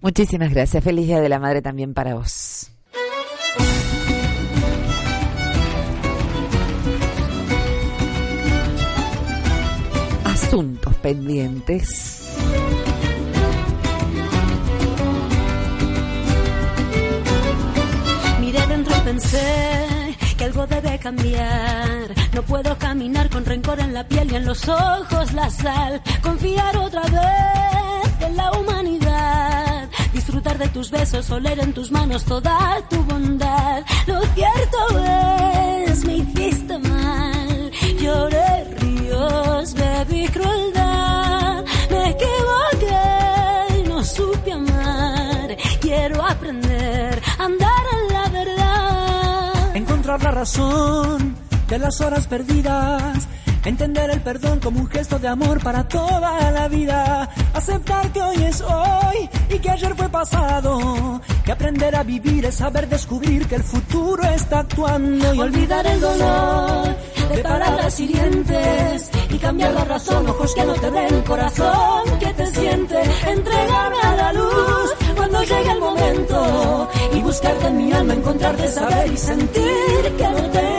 Muchísimas 0.00 0.52
gracias. 0.52 0.84
Feliz 0.84 1.06
día 1.06 1.20
de 1.20 1.28
la 1.28 1.38
madre 1.38 1.62
también 1.62 1.94
para 1.94 2.14
vos. 2.14 2.70
Asuntos 10.24 10.94
pendientes. 10.96 12.36
Pensé 19.14 20.16
que 20.36 20.44
algo 20.44 20.66
debe 20.66 20.98
cambiar. 20.98 22.14
No 22.32 22.42
puedo 22.42 22.76
caminar 22.78 23.30
con 23.30 23.44
rencor 23.44 23.78
en 23.78 23.94
la 23.94 24.02
piel 24.08 24.32
y 24.32 24.34
en 24.34 24.44
los 24.44 24.68
ojos 24.68 25.32
la 25.32 25.48
sal. 25.50 26.02
Confiar 26.20 26.76
otra 26.76 27.02
vez 27.02 28.26
en 28.26 28.36
la 28.36 28.50
humanidad. 28.52 29.88
Disfrutar 30.12 30.58
de 30.58 30.68
tus 30.68 30.90
besos, 30.90 31.30
oler 31.30 31.60
en 31.60 31.72
tus 31.72 31.92
manos 31.92 32.24
toda 32.24 32.56
tu 32.90 32.96
bondad. 33.04 33.84
Lo 34.06 34.20
cierto 34.34 34.78
es, 35.86 36.04
me 36.04 36.16
hiciste 36.16 36.76
mal. 36.78 37.70
Lloré 38.00 38.64
ríos, 38.80 39.74
bebí 39.74 40.26
crueldad. 40.28 40.43
La 50.22 50.30
razón 50.30 51.34
de 51.68 51.78
las 51.78 52.00
horas 52.00 52.28
perdidas 52.28 53.26
Entender 53.64 54.10
el 54.10 54.20
perdón 54.20 54.60
como 54.60 54.80
un 54.80 54.86
gesto 54.88 55.18
de 55.18 55.26
amor 55.26 55.62
para 55.62 55.88
toda 55.88 56.50
la 56.50 56.68
vida. 56.68 57.30
Aceptar 57.54 58.12
que 58.12 58.20
hoy 58.20 58.42
es 58.44 58.60
hoy 58.60 59.28
y 59.48 59.58
que 59.58 59.70
ayer 59.70 59.94
fue 59.96 60.08
pasado. 60.10 61.20
Que 61.44 61.52
aprender 61.52 61.96
a 61.96 62.02
vivir 62.02 62.44
es 62.44 62.56
saber 62.56 62.86
descubrir 62.88 63.46
que 63.48 63.54
el 63.54 63.62
futuro 63.62 64.22
está 64.24 64.60
actuando 64.60 65.34
y 65.34 65.40
olvidar 65.40 65.86
el 65.86 65.98
dolor 65.98 66.94
de 67.32 67.42
palabras 67.42 67.98
hirientes 67.98 69.10
y 69.30 69.38
cambiar 69.38 69.72
la 69.72 69.84
razón, 69.84 70.28
ojos 70.28 70.54
que 70.54 70.64
no 70.64 70.74
te 70.74 70.90
ven, 70.90 71.22
corazón 71.22 72.18
que 72.20 72.34
te 72.34 72.46
siente, 72.48 73.00
entregarme 73.26 74.00
a 74.02 74.16
la 74.16 74.32
luz 74.34 75.03
cuando 75.24 75.42
llegue 75.42 75.70
el 75.70 75.80
momento 75.80 76.88
y 77.14 77.20
buscarte 77.22 77.66
en 77.66 77.76
mi 77.78 77.92
alma, 77.92 78.12
encontrarte, 78.12 78.68
saber 78.68 79.10
y 79.10 79.16
sentir 79.16 80.16
que 80.18 80.28
no 80.28 80.50
tengo 80.50 80.73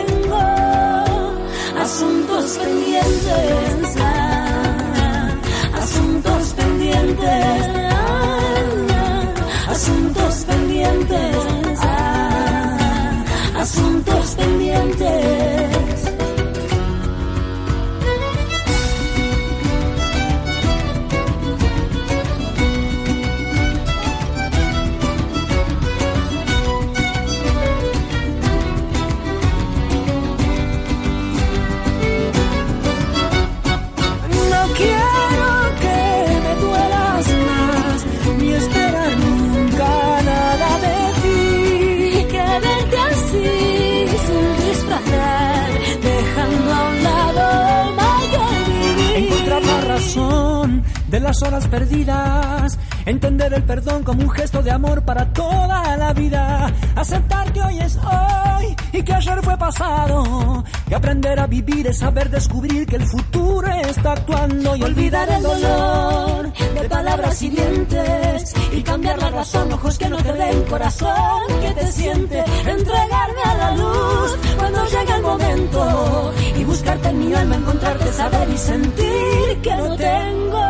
Aprender 60.95 61.37
a 61.41 61.45
vivir 61.45 61.87
es 61.87 61.97
saber 61.97 62.29
descubrir 62.29 62.85
que 62.87 62.95
el 62.95 63.05
futuro 63.05 63.67
está 63.67 64.13
actuando 64.13 64.77
y 64.77 64.83
olvidar 64.83 65.29
el 65.29 65.43
dolor 65.43 66.53
de 66.53 66.89
palabras 66.89 67.41
hirientes 67.41 68.53
y 68.71 68.81
cambiar 68.81 69.19
la 69.19 69.29
razón, 69.29 69.73
ojos 69.73 69.97
que 69.97 70.07
no 70.07 70.15
te 70.23 70.31
ven, 70.31 70.63
corazón 70.63 71.43
que 71.61 71.71
te 71.71 71.91
siente, 71.91 72.39
entregarme 72.65 73.41
a 73.43 73.53
la 73.55 73.71
luz 73.75 74.37
cuando 74.57 74.85
llegue 74.85 75.13
el 75.15 75.21
momento 75.21 76.33
y 76.57 76.63
buscarte 76.63 77.09
en 77.09 77.19
mi 77.19 77.33
alma, 77.33 77.55
encontrarte, 77.55 78.13
saber 78.13 78.49
y 78.49 78.57
sentir 78.57 79.61
que 79.61 79.75
no 79.75 79.95
tengo 79.97 80.63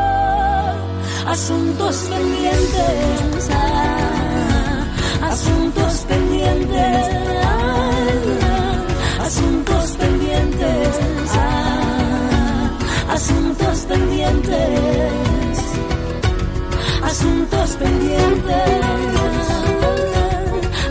asuntos 1.27 1.95
pendientes, 2.09 3.49
ah, 3.53 5.27
asuntos 5.29 6.05
pendientes, 6.09 7.35
asuntos 13.15 13.85
pendientes, 13.85 14.59
asuntos 17.01 17.69
pendientes, 17.77 18.81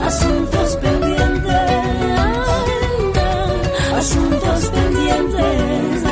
asuntos 0.03 0.77
pendientes, 0.77 1.70
asuntos 3.99 4.70
pendientes, 4.70 6.05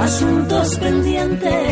asuntos 0.00 0.78
pendientes. 0.78 1.71